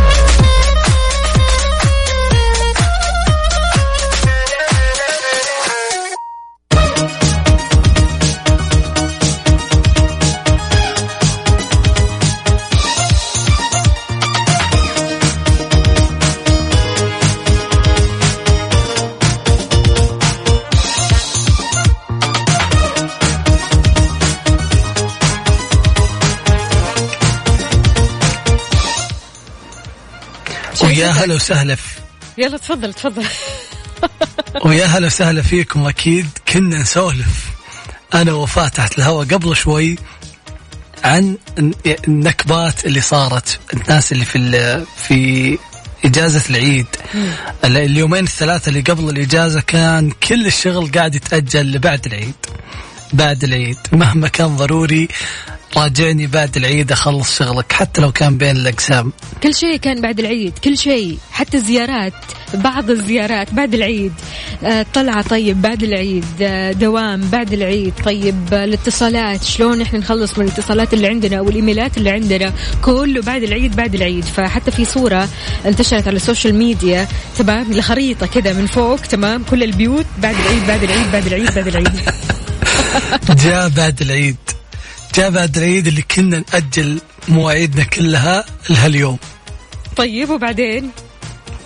هلا 31.24 31.36
وسهلا. 31.36 31.76
في 31.76 31.90
يلا 32.38 32.58
تفضل 32.58 32.94
تفضل. 32.94 33.26
ويا 34.66 34.86
هلا 34.86 35.08
وسهلا 35.08 35.42
فيكم 35.42 35.86
أكيد. 35.88 36.28
كنا 36.54 36.78
نسولف 36.82 37.46
أنا 38.14 38.34
وفاء 38.34 38.68
تحت 38.68 38.98
الهواء 38.98 39.28
قبل 39.28 39.56
شوي 39.56 39.98
عن 41.04 41.38
النكبات 42.08 42.86
اللي 42.86 43.02
صارت 43.02 43.60
الناس 43.74 44.12
اللي 44.12 44.26
في 44.26 44.86
في 45.08 45.58
إجازة 46.06 46.42
العيد. 46.50 46.86
ال- 47.66 47.78
اليومين 47.78 48.24
الثلاثة 48.24 48.70
اللي 48.70 48.82
قبل 48.82 49.10
الإجازة 49.10 49.62
كان 49.62 50.12
كل 50.12 50.46
الشغل 50.48 50.92
قاعد 50.92 51.16
يتأجل 51.16 51.72
لبعد 51.72 52.06
العيد. 52.06 52.34
بعد 53.14 53.44
العيد. 53.44 53.78
مهما 53.92 54.28
كان 54.28 54.56
ضروري 54.56 55.08
راجعني 55.78 56.28
بعد 56.28 56.58
العيد 56.58 56.92
أخلص 56.92 57.38
شغلك 57.38 57.72
حتى 57.72 58.02
لو 58.02 58.12
كان 58.12 58.38
بين 58.38 58.58
الأقسام. 58.58 59.12
كل 59.44 59.56
شيء 59.56 59.76
كان 59.76 60.02
بعد 60.02 60.20
العيد 60.20 60.58
كل 60.64 60.78
شيء 60.78 61.18
حتى 61.32 61.58
الزيارات 61.58 62.14
بعض 62.54 62.90
الزيارات 62.90 63.54
بعد 63.54 63.74
العيد. 63.74 64.14
آه، 64.64 64.86
طلعة 64.94 65.22
طيب 65.22 65.62
بعد 65.62 65.84
العيد 65.84 66.26
آه، 66.42 66.72
دوام 66.72 67.22
بعد 67.22 67.54
العيد 67.54 67.94
طيب 68.06 68.54
آه، 68.54 68.64
الاتصالات 68.64 69.44
شلون 69.44 69.82
إحنا 69.82 70.00
نخلص 70.00 70.38
من 70.38 70.46
الاتصالات 70.46 70.94
اللي 70.94 71.08
عندنا 71.08 71.42
والإيميلات 71.42 71.98
اللي 71.98 72.10
عندنا 72.10 72.54
كله 72.82 73.22
بعد 73.22 73.44
العيد 73.44 73.76
بعد 73.76 73.96
العيد. 73.96 74.26
فحتى 74.26 74.72
في 74.72 74.86
صورة 74.86 75.30
انتشرت 75.66 76.08
على 76.08 76.16
ال 76.16 76.21
social 76.21 76.56
media 76.56 77.08
تمام 77.38 77.74
لخريطة 77.74 78.26
كذا 78.26 78.54
من 78.54 78.68
فوق 78.68 79.00
تمام 79.00 79.44
كل 79.44 79.64
البيوت 79.64 80.06
بعد 80.18 80.36
العيد 80.36 80.68
بعد 80.68 80.84
العيد 80.84 81.12
بعد 81.12 81.26
العيد 81.26 81.56
بعد 81.56 81.68
العيد. 81.68 82.00
جاء 83.44 83.70
بعد 83.70 84.02
العيد. 84.02 84.36
جاء 85.16 85.30
بعد 85.30 85.58
العيد 85.58 85.88
اللي 85.88 86.02
كنا 86.02 86.44
نأجل 86.54 87.02
مواعيدنا 87.28 87.84
كلها 87.84 88.46
لها 88.70 88.88
اليوم. 88.88 89.18
طيب 89.96 90.30
وبعدين؟ 90.30 90.92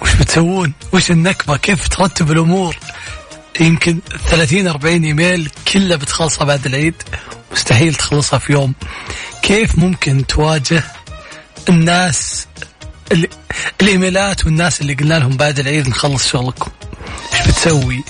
وش 0.02 0.16
بتسوون؟ 0.16 0.74
وش 0.94 1.12
النكبة؟ 1.12 1.58
كيف 1.58 1.88
ترتب 1.88 2.32
الأمور؟ 2.32 2.76
يمكن 3.60 4.00
30 4.30 4.68
40 4.68 5.04
إيميل 5.04 5.50
كلها 5.74 5.98
بتخلصها 5.98 6.46
بعد 6.46 6.66
العيد. 6.66 6.94
مستحيل 7.52 7.96
تخلصها 7.96 8.40
في 8.40 8.54
يوم. 8.54 8.74
كيف 9.42 9.80
ممكن 9.80 10.28
تواجه 10.28 10.84
الناس 11.70 12.48
اللي 13.12 13.30
الإيميلات 13.82 14.46
والناس 14.46 14.82
اللي 14.82 14.94
قلنا 14.94 15.20
لهم 15.20 15.38
بعد 15.38 15.60
العيد 15.60 15.90
نخلص 15.90 16.28
شغلكم؟ 16.28 16.72
إيش 17.34 17.48
بتسوي؟ 17.48 18.04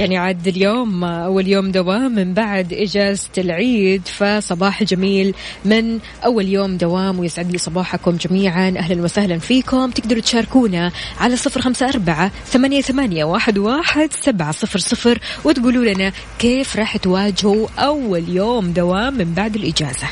يعني 0.00 0.16
عاد 0.16 0.48
اليوم 0.48 1.04
أول 1.04 1.48
يوم 1.48 1.70
دوام 1.70 2.14
من 2.14 2.34
بعد 2.34 2.72
إجازة 2.72 3.28
العيد 3.38 4.08
فصباح 4.08 4.82
جميل 4.82 5.34
من 5.64 5.98
أول 6.24 6.48
يوم 6.48 6.76
دوام 6.76 7.18
ويسعد 7.18 7.52
لي 7.52 7.58
صباحكم 7.58 8.16
جميعا. 8.16 8.74
أهلا 8.78 9.02
وسهلا 9.02 9.38
فيكم. 9.38 9.90
تقدروا 9.90 10.22
تشاركونا 10.22 10.92
على 11.20 11.36
صفر 11.36 11.60
خمسة 11.60 11.88
أربعة 11.88 12.32
ثمانية, 12.46 12.80
ثمانية 12.80 13.24
واحد, 13.24 13.58
واحد 13.58 14.12
سبعة 14.12 14.52
صفر 14.52 14.78
صفر 14.78 15.18
وتقولوا 15.44 15.94
لنا 15.94 16.12
كيف 16.38 16.76
راح 16.76 16.96
تواجهوا 16.96 17.68
أول 17.78 18.28
يوم 18.28 18.72
دوام 18.72 19.14
من 19.14 19.34
بعد 19.34 19.56
الإجازة. 19.56 20.06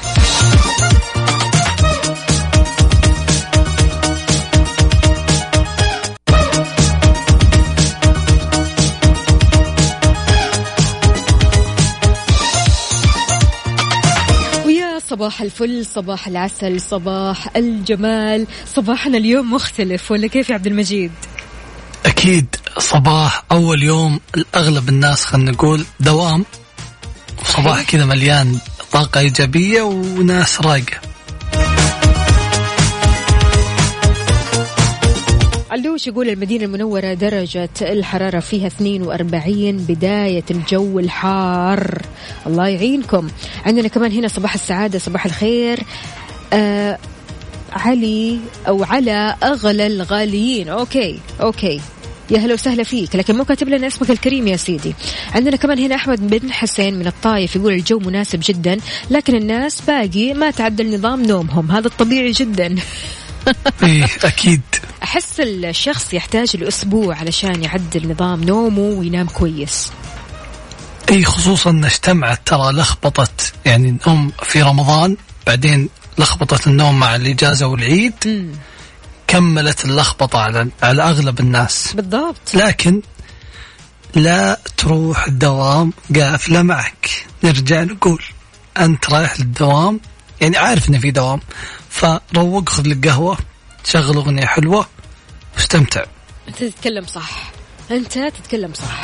صباح 15.18 15.42
الفل 15.42 15.86
صباح 15.86 16.26
العسل 16.26 16.80
صباح 16.80 17.56
الجمال. 17.56 18.46
صباحنا 18.74 19.18
اليوم 19.18 19.54
مختلف 19.54 20.10
ولا 20.10 20.26
كيف 20.26 20.50
يا 20.50 20.54
عبد 20.54 20.66
المجيد؟ 20.66 21.12
أكيد 22.06 22.56
صباح 22.78 23.44
أول 23.52 23.82
يوم 23.82 24.20
الأغلب 24.36 24.88
الناس 24.88 25.24
خلينا 25.24 25.50
نقول 25.50 25.84
دوام. 26.00 26.44
صباح 27.44 27.82
كذا 27.82 28.04
مليان 28.04 28.58
طاقة 28.92 29.20
إيجابية 29.20 29.82
وناس 29.82 30.60
رايقة. 30.60 31.07
علوش 35.70 36.06
يقول 36.06 36.28
المدينة 36.28 36.64
المنورة 36.64 37.14
درجة 37.14 37.68
الحرارة 37.80 38.40
فيها 38.40 38.66
42 38.66 39.76
بداية 39.76 40.44
الجو 40.50 40.98
الحار. 40.98 42.02
الله 42.46 42.68
يعينكم. 42.68 43.28
عندنا 43.66 43.88
كمان 43.88 44.12
هنا 44.12 44.28
صباح 44.28 44.54
السعادة 44.54 44.98
صباح 44.98 45.26
الخير. 45.26 45.80
آه 46.52 46.98
علي 47.72 48.38
أو 48.68 48.84
على 48.84 49.36
أغلى 49.42 49.86
الغاليين. 49.86 50.68
okay 50.68 51.20
okay. 51.40 51.80
يا 52.30 52.38
هلا 52.38 52.54
وسهلا 52.54 52.82
فيك 52.82 53.16
لكن 53.16 53.36
مو 53.36 53.44
كاتب 53.44 53.68
لنا 53.68 53.86
اسمك 53.86 54.10
الكريم 54.10 54.48
يا 54.48 54.56
سيدي. 54.56 54.94
عندنا 55.34 55.56
كمان 55.56 55.78
هنا 55.78 55.94
أحمد 55.94 56.30
بن 56.30 56.52
حسين 56.52 56.94
من 56.94 57.06
الطايف 57.06 57.56
يقول 57.56 57.72
الجو 57.72 57.98
مناسب 57.98 58.40
جدا 58.42 58.78
لكن 59.10 59.34
الناس 59.34 59.80
باقي 59.80 60.34
ما 60.34 60.50
تعدل 60.50 60.94
نظام 60.94 61.22
نومهم. 61.22 61.70
هذا 61.70 61.86
الطبيعي 61.86 62.30
جدا. 62.30 62.74
إيه 63.82 64.04
أكيد. 64.24 64.60
أحس 65.02 65.40
الشخص 65.40 66.14
يحتاج 66.14 66.56
لأسبوع 66.56 67.16
علشان 67.16 67.62
يعدل 67.64 68.10
نظام 68.10 68.44
نومه 68.44 68.80
وينام 68.98 69.26
كويس. 69.26 69.90
اي 71.10 71.24
خصوصا 71.24 71.80
اجتمعت 71.84 72.40
ترى 72.46 72.72
لخبطت 72.72 73.52
يعني 73.64 73.88
النوم 73.88 74.32
في 74.42 74.62
رمضان 74.62 75.16
بعدين 75.46 75.88
لخبطت 76.18 76.66
النوم 76.66 76.98
مع 76.98 77.16
الإجازة 77.16 77.66
والعيد 77.66 78.14
مم. 78.26 78.52
كملت 79.26 79.84
اللخبطة 79.84 80.38
على 80.38 80.68
على 80.82 81.02
أغلب 81.02 81.40
الناس. 81.40 81.92
بالضبط. 81.94 82.54
لكن 82.54 83.02
لا 84.14 84.60
تروح 84.76 85.26
الدوام 85.26 85.92
قافلة 86.16 86.62
معك. 86.62 87.26
نرجع 87.44 87.82
نقول 87.82 88.22
أنت 88.78 89.10
رايح 89.10 89.40
للدوام 89.40 90.00
يعني 90.40 90.56
عارف 90.56 90.88
انه 90.88 90.98
في 90.98 91.10
دوام 91.10 91.40
فروق 91.98 92.68
خذ 92.68 92.86
لك 92.86 93.08
قهوة 93.08 93.38
شغل 93.84 94.16
أغنية 94.16 94.46
حلوة 94.46 94.86
واستمتع 95.56 96.04
أنت 96.48 96.64
تتكلم 96.64 97.06
صح. 97.06 97.50
أنت 97.90 98.18
تتكلم 98.18 98.72
صح. 98.74 99.02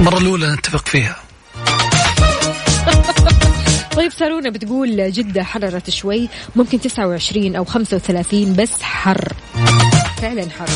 المره 0.00 0.18
الأولى 0.18 0.52
نتفق 0.52 0.88
فيها. 0.88 1.16
طيب 3.96 4.12
سارونا 4.12 4.50
بتقول 4.50 5.12
جدة 5.12 5.44
حررت 5.44 5.90
شوي. 5.90 6.28
ممكن 6.56 6.80
29 6.80 7.56
أو 7.56 7.64
35 7.64 8.56
بس 8.56 8.82
حر. 8.82 9.32
فعلا 10.20 10.48
حر. 10.50 10.68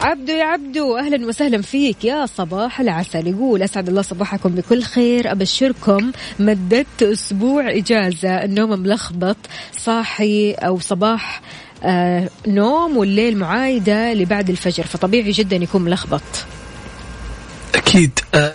عبدو 0.00 0.32
يا 0.32 0.44
عبدو 0.44 0.96
أهلا 0.98 1.26
وسهلا 1.26 1.62
فيك. 1.62 2.04
يا 2.04 2.26
صباح 2.26 2.80
العسل. 2.80 3.26
يقول 3.26 3.62
أسعد 3.62 3.88
الله 3.88 4.02
صباحكم 4.02 4.54
بكل 4.54 4.82
خير. 4.82 5.32
أبشركم 5.32 6.12
مددت 6.38 7.02
أسبوع 7.02 7.70
إجازة. 7.70 8.44
النوم 8.44 8.70
ملخبط. 8.70 9.36
صاحي 9.78 10.52
أو 10.52 10.80
صباح 10.80 11.40
آه 11.82 12.30
نوم 12.46 12.96
والليل 12.96 13.38
معايدة 13.38 14.12
لبعد 14.12 14.50
الفجر. 14.50 14.84
فطبيعي 14.84 15.30
جدا 15.30 15.56
يكون 15.56 15.82
ملخبط. 15.82 16.22
أكيد 17.74 18.18
آه، 18.34 18.54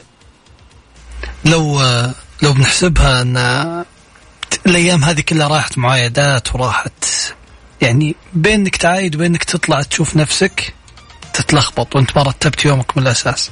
لو 1.45 1.79
آه، 1.79 2.13
لو 2.43 2.53
بنحسبها 2.53 3.21
أن 3.21 3.37
الأيام 4.65 5.03
هذه 5.03 5.21
كلها 5.21 5.47
راحت 5.47 5.77
معايدات 5.77 6.55
وراحت 6.55 7.05
يعني 7.81 8.15
بينك 8.33 8.75
تعايد 8.75 9.15
وبينك 9.15 9.43
تطلع 9.43 9.81
تشوف 9.81 10.15
نفسك 10.15 10.73
تتلخبط 11.35 11.95
وانت 11.95 12.17
ما 12.17 12.23
رتبت 12.23 12.65
يومك 12.65 12.97
من 12.97 13.03
الأساس. 13.03 13.51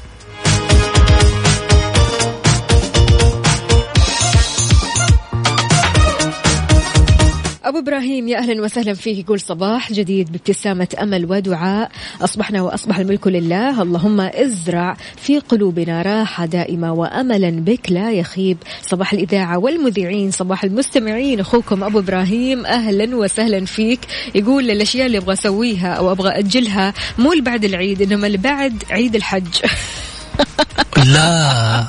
أبو 7.63 7.79
إبراهيم 7.79 8.27
يا 8.27 8.37
أهلا 8.37 8.61
وسهلا 8.61 8.93
فيك 8.93 9.17
يقول 9.17 9.39
صباح 9.39 9.93
جديد 9.93 10.31
بابتسامة 10.31 10.87
أمل 11.01 11.25
ودعاء. 11.25 11.91
أصبحنا 12.21 12.61
وأصبح 12.61 12.97
الملك 12.97 13.27
لله. 13.27 13.81
اللهم 13.81 14.21
ازرع 14.21 14.97
في 15.17 15.39
قلوبنا 15.39 16.01
راحة 16.01 16.45
دائمة 16.45 16.93
وأملا 16.93 17.49
بك 17.49 17.91
لا 17.91 18.11
يخيب. 18.11 18.57
صباح 18.81 19.13
الإذاعة 19.13 19.57
والمذيعين 19.57 20.31
صباح 20.31 20.63
المستمعين. 20.63 21.39
أخوكم 21.39 21.83
أبو 21.83 21.99
إبراهيم 21.99 22.65
أهلا 22.65 23.15
وسهلا 23.15 23.65
فيك. 23.65 23.99
يقول 24.35 24.71
الأشياء 24.71 25.05
اللي 25.05 25.17
أبغى 25.17 25.33
أسويها 25.33 25.93
أو 25.93 26.11
أبغى 26.11 26.29
أجلها 26.29 26.93
مو 27.17 27.33
بعد 27.39 27.65
العيد 27.65 28.01
إنما 28.01 28.35
بعد 28.35 28.83
عيد 28.91 29.15
الحج. 29.15 29.55
لا 31.13 31.79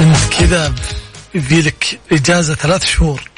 إنت 0.00 0.34
كذا 0.40 0.74
يبيلك 1.34 2.00
إجازة 2.12 2.54
ثلاث 2.54 2.84
شهور. 2.86 3.31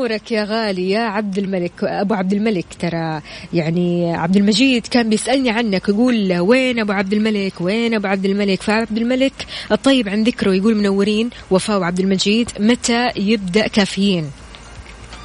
نورك 0.00 0.32
يا 0.32 0.44
غالي 0.44 0.90
يا 0.90 1.00
عبد 1.00 1.38
الملك. 1.38 1.72
أبو 1.82 2.14
عبد 2.14 2.32
الملك 2.32 2.66
ترى 2.78 3.20
يعني 3.52 4.16
عبد 4.16 4.36
المجيد 4.36 4.86
كان 4.86 5.08
بيسألني 5.10 5.50
عنك 5.50 5.88
يقول 5.88 6.38
وين 6.38 6.78
أبو 6.78 6.92
عبد 6.92 7.12
الملك؟ 7.12 7.60
وين 7.60 7.94
أبو 7.94 8.06
عبد 8.06 8.24
الملك؟ 8.24 8.62
فعبد 8.62 8.98
الملك 8.98 9.32
الطيب 9.72 10.08
عن 10.08 10.22
ذكره 10.24 10.54
يقول 10.54 10.74
منورين 10.76 11.30
وفاء 11.50 11.78
وعبد 11.78 12.00
المجيد 12.00 12.50
متى 12.60 13.08
يبدأ 13.16 13.66
كافيين؟ 13.68 14.30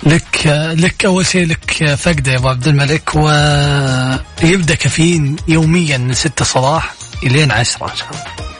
لك 0.04 0.48
لك 0.78 1.06
أول 1.06 1.26
شيء 1.26 1.48
لك 1.48 1.96
فقدة 1.96 2.32
يا 2.32 2.38
أبو 2.38 2.48
عبد 2.48 2.68
الملك 2.68 3.16
ويبدأ 3.16 4.76
كافيين 4.76 5.36
يوميا 5.48 5.98
من 5.98 6.14
6 6.14 6.46
صباح 6.46 6.94
إلين 7.24 7.52
10 7.52 7.92
إن 7.92 7.96
شاء 7.96 8.10
الله. 8.12 8.55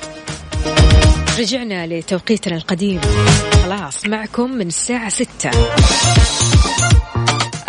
رجعنا 1.40 1.88
لتوقيتنا 1.88 2.56
القديم. 2.56 3.02
خلاص 3.64 4.06
معكم 4.06 4.52
من 4.52 4.68
الساعة 4.68 5.10
ستة. 5.10 5.52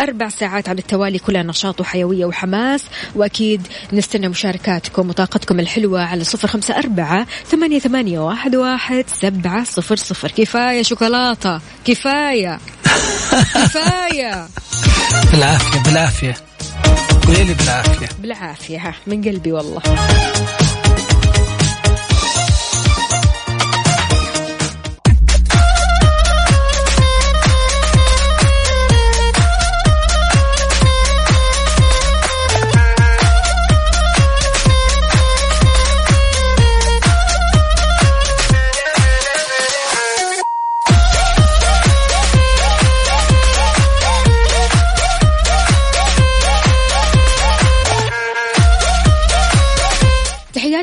أربع 0.01 0.29
ساعات 0.29 0.69
على 0.69 0.79
التوالي 0.79 1.19
كلها 1.19 1.43
نشاط 1.43 1.81
وحيوية 1.81 2.25
وحماس. 2.25 2.83
وأكيد 3.15 3.67
نستنى 3.93 4.27
مشاركاتكم 4.27 5.09
وطاقتكم 5.09 5.59
الحلوة 5.59 6.01
على 6.01 6.23
صفر 6.23 6.47
خمسة 6.47 6.77
أربعة 6.77 7.27
ثمانية, 7.45 7.79
ثمانية 7.79 8.19
واحد, 8.19 8.55
واحد 8.55 9.05
سبعة 9.07 9.63
صفر 9.63 9.95
صفر. 9.95 10.31
كفاية 10.31 10.83
شوكولاتة. 10.83 11.61
كفاية. 11.85 12.59
كفاية. 13.53 14.47
بالعافية 15.31 15.83
بالعافية. 15.85 16.35
قولي 17.27 17.43
لي 17.43 17.53
بالعافية. 17.53 18.09
بالعافية 18.21 18.77
ها 18.77 18.93
من 19.07 19.23
قلبي 19.23 19.51
والله. 19.51 19.81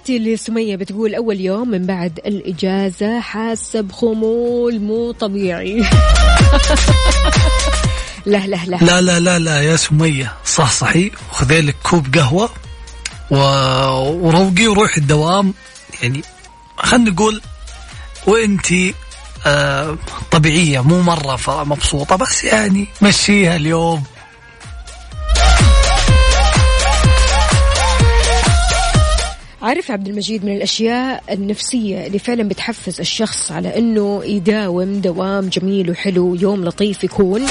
تحياتي 0.04 0.18
لسمية 0.34 0.76
بتقول 0.76 1.14
أول 1.14 1.40
يوم 1.40 1.68
من 1.68 1.86
بعد 1.86 2.20
الإجازة 2.26 3.20
حاسة 3.20 3.80
بخمول 3.80 4.80
مو 4.80 5.12
طبيعي. 5.12 5.80
لا 8.26 8.46
لا 8.46 8.56
لا. 8.66 8.76
لا 8.76 9.00
لا 9.00 9.20
لا 9.20 9.38
لا 9.38 9.60
يا 9.62 9.76
سمية. 9.76 10.32
صح 10.44 10.70
صحي 10.72 11.10
وخذي 11.30 11.60
لك 11.60 11.76
كوب 11.82 12.14
قهوة 12.18 12.50
و... 13.30 13.36
وروقي 14.26 14.66
وروحي 14.66 15.00
الدوام. 15.00 15.54
يعني 16.02 16.22
خلينا 16.76 17.10
نقول 17.10 17.40
وانتي 18.26 18.94
آه 19.46 19.98
طبيعية 20.30 20.80
مو 20.80 21.02
مرة 21.02 21.36
ف- 21.36 21.50
مبسوطه 21.50 22.16
بس 22.16 22.44
يعني 22.44 22.86
مشيها 23.02 23.56
اليوم. 23.56 24.02
عارف 29.64 29.90
عبد 29.90 30.08
المجيد 30.08 30.44
من 30.44 30.56
الأشياء 30.56 31.24
النفسية 31.30 32.06
اللي 32.06 32.18
فعلا 32.18 32.48
بتحفز 32.48 33.00
الشخص 33.00 33.52
على 33.52 33.78
أنه 33.78 34.24
يداوم 34.24 35.00
دوام 35.00 35.48
جميل 35.48 35.90
وحلو 35.90 36.34
يوم 36.34 36.64
لطيف 36.64 37.04
يكون. 37.04 37.42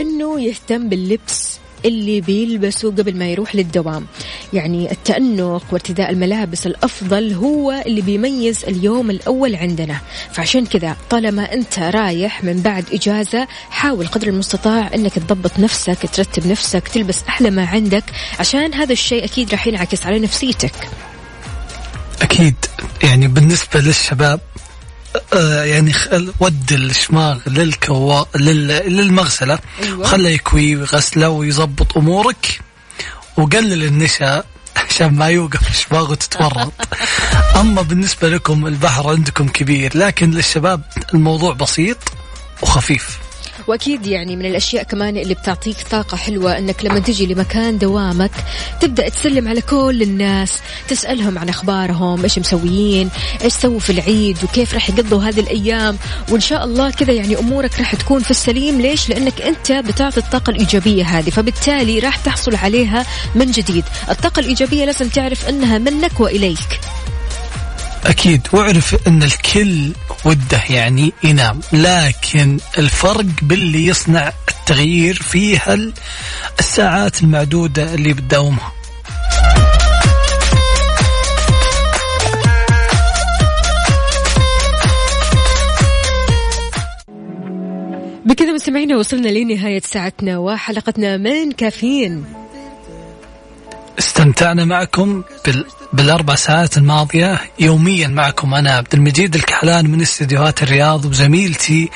أنه 0.00 0.40
يهتم 0.40 0.88
باللبس 0.88 1.55
اللي 1.84 2.20
بيلبسه 2.20 2.90
قبل 2.90 3.16
ما 3.16 3.28
يروح 3.28 3.54
للدوام. 3.54 4.06
يعني 4.52 4.92
التأنق 4.92 5.62
وارتداء 5.72 6.10
الملابس 6.10 6.66
الأفضل 6.66 7.32
هو 7.32 7.82
اللي 7.86 8.00
بيميز 8.00 8.64
اليوم 8.64 9.10
الأول 9.10 9.56
عندنا. 9.56 10.00
فعشان 10.32 10.66
كذا 10.66 10.96
طالما 11.10 11.52
أنت 11.52 11.78
رايح 11.78 12.44
من 12.44 12.62
بعد 12.62 12.84
إجازة 12.92 13.48
حاول 13.70 14.06
قدر 14.06 14.28
المستطاع 14.28 14.90
أنك 14.94 15.12
تضبط 15.12 15.58
نفسك 15.58 15.98
ترتب 16.12 16.46
نفسك 16.46 16.88
تلبس 16.88 17.22
أحلى 17.28 17.50
ما 17.50 17.66
عندك 17.66 18.04
عشان 18.40 18.74
هذا 18.74 18.92
الشيء 18.92 19.24
أكيد 19.24 19.50
راح 19.50 19.66
ينعكس 19.66 20.06
على 20.06 20.18
نفسيتك. 20.18 20.74
أكيد. 22.22 22.54
يعني 23.02 23.28
بالنسبة 23.28 23.80
للشباب 23.80 24.40
يعني 25.64 25.92
خل- 25.92 26.32
ود 26.40 26.72
الشماغ 26.72 27.38
للكوا 27.46 28.24
لل... 28.36 28.66
للمغسلة. 28.96 29.58
أيوة. 29.82 30.06
خله 30.06 30.28
يكوي 30.28 30.76
ويغسله 30.76 31.28
ويظبط 31.28 31.96
أمورك 31.98 32.60
وقلل 33.36 33.84
النشا 33.84 34.44
عشان 34.76 35.14
ما 35.14 35.26
يوقف 35.26 35.70
الشماغ 35.70 36.10
وتتورط. 36.12 36.72
أما 37.60 37.82
بالنسبة 37.82 38.28
لكم 38.28 38.66
البحر 38.66 39.10
عندكم 39.10 39.48
كبير 39.48 39.98
لكن 39.98 40.30
للشباب 40.30 40.82
الموضوع 41.14 41.52
بسيط 41.52 41.98
وخفيف. 42.62 43.18
وأكيد 43.66 44.06
يعني 44.06 44.36
من 44.36 44.46
الأشياء 44.46 44.82
كمان 44.82 45.16
اللي 45.16 45.34
بتعطيك 45.34 45.76
طاقة 45.90 46.16
حلوة 46.16 46.58
إنك 46.58 46.84
لما 46.84 46.98
تجي 46.98 47.26
لمكان 47.26 47.78
دوامك 47.78 48.30
تبدأ 48.80 49.08
تسلم 49.08 49.48
على 49.48 49.60
كل 49.60 50.02
الناس 50.02 50.58
تسألهم 50.88 51.38
عن 51.38 51.48
أخبارهم 51.48 52.22
إيش 52.22 52.38
مسويين 52.38 53.10
إيش 53.44 53.52
سووا 53.52 53.78
في 53.78 53.90
العيد 53.90 54.38
وكيف 54.44 54.74
راح 54.74 54.90
يقضوا 54.90 55.22
هذه 55.22 55.40
الأيام 55.40 55.98
وإن 56.30 56.40
شاء 56.40 56.64
الله 56.64 56.90
كذا 56.90 57.12
يعني 57.12 57.38
أمورك 57.38 57.78
راح 57.78 57.94
تكون 57.94 58.22
في 58.22 58.30
السليم. 58.30 58.80
ليش؟ 58.80 59.08
لأنك 59.08 59.42
أنت 59.42 59.72
بتعطي 59.72 60.20
الطاقة 60.20 60.50
الإيجابية 60.50 61.04
هذه 61.04 61.30
فبالتالي 61.30 61.98
راح 61.98 62.16
تحصل 62.16 62.54
عليها 62.56 63.06
من 63.34 63.50
جديد. 63.50 63.84
الطاقة 64.10 64.40
الإيجابية 64.40 64.84
لازم 64.84 65.08
تعرف 65.08 65.48
إنها 65.48 65.78
منك 65.78 66.20
وإليك. 66.20 66.80
أكيد 68.06 68.48
واعرف 68.52 69.08
أن 69.08 69.22
الكل 69.22 69.92
وده 70.24 70.62
يعني 70.70 71.12
ينام 71.24 71.60
لكن 71.72 72.58
الفرق 72.78 73.24
باللي 73.42 73.86
يصنع 73.86 74.32
التغيير 74.48 75.14
في 75.14 75.58
الساعات 76.58 77.22
المعدودة 77.22 77.94
اللي 77.94 78.12
بتداومها 78.12 78.72
بكذا 88.24 88.52
مستمعينا 88.52 88.96
وصلنا 88.96 89.28
لنهاية 89.28 89.80
ساعتنا 89.80 90.38
وحلقتنا 90.38 91.16
من 91.16 91.52
كافيين. 91.52 92.24
استمتعنا 93.98 94.64
معكم 94.64 95.22
بال... 95.44 95.66
بالأربع 95.92 96.34
ساعات 96.34 96.76
الماضية. 96.76 97.40
يوميا 97.60 98.08
معكم 98.08 98.54
أنا 98.54 98.70
عبد 98.70 98.94
المجيد 98.94 99.34
الكحلان 99.34 99.90
من 99.90 100.00
استديوهات 100.00 100.62
الرياض 100.62 101.04
وزميلتي 101.04 101.90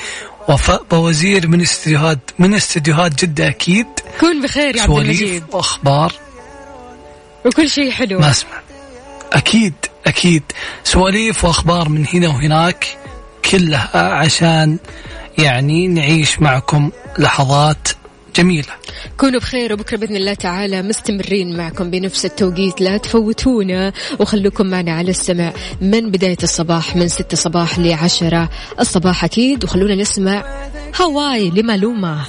وفاء 0.49 0.83
بوزير 0.91 1.47
من 1.47 1.61
استديوهات 1.61 2.19
من 2.39 2.55
استديوهات 2.55 3.25
جدة 3.25 3.47
أكيد. 3.47 3.87
كون 4.19 4.41
بخير 4.41 4.75
يا 4.75 4.81
عبد 4.81 4.97
المجيد. 4.97 5.43
وأخبار. 5.51 6.13
وكل 7.45 7.69
شيء 7.69 7.91
حلو. 7.91 8.19
ما 8.19 8.29
أسمع. 8.29 8.61
أكيد 9.33 9.73
أكيد. 10.07 10.43
سواليف 10.83 11.45
وأخبار 11.45 11.89
من 11.89 12.05
هنا 12.13 12.27
وهناك 12.27 12.97
كلها 13.51 14.13
عشان 14.13 14.77
يعني 15.37 15.87
نعيش 15.87 16.39
معكم 16.39 16.91
لحظات 17.19 17.87
جميلة 18.35 18.67
كونوا 19.17 19.39
بخير 19.39 19.73
وبكرة 19.73 19.97
بإذن 19.97 20.15
الله 20.15 20.33
تعالى 20.33 20.81
مستمرين 20.81 21.57
معكم 21.57 21.89
بنفس 21.91 22.25
التوقيت. 22.25 22.81
لا 22.81 22.97
تفوتونا 22.97 23.93
وخلوكم 24.19 24.65
معنا 24.65 24.91
على 24.91 25.09
السمع 25.09 25.53
من 25.81 26.11
بداية 26.11 26.37
الصباح 26.43 26.95
من 26.95 27.07
6 27.07 27.37
صباح 27.37 27.79
ل 27.79 27.93
10 27.93 28.49
الصباح 28.79 29.23
أكيد 29.23 29.63
وخلونا 29.63 29.95
نسمع 29.95 30.43
هواي 31.01 31.49
لمالومه 31.49 32.25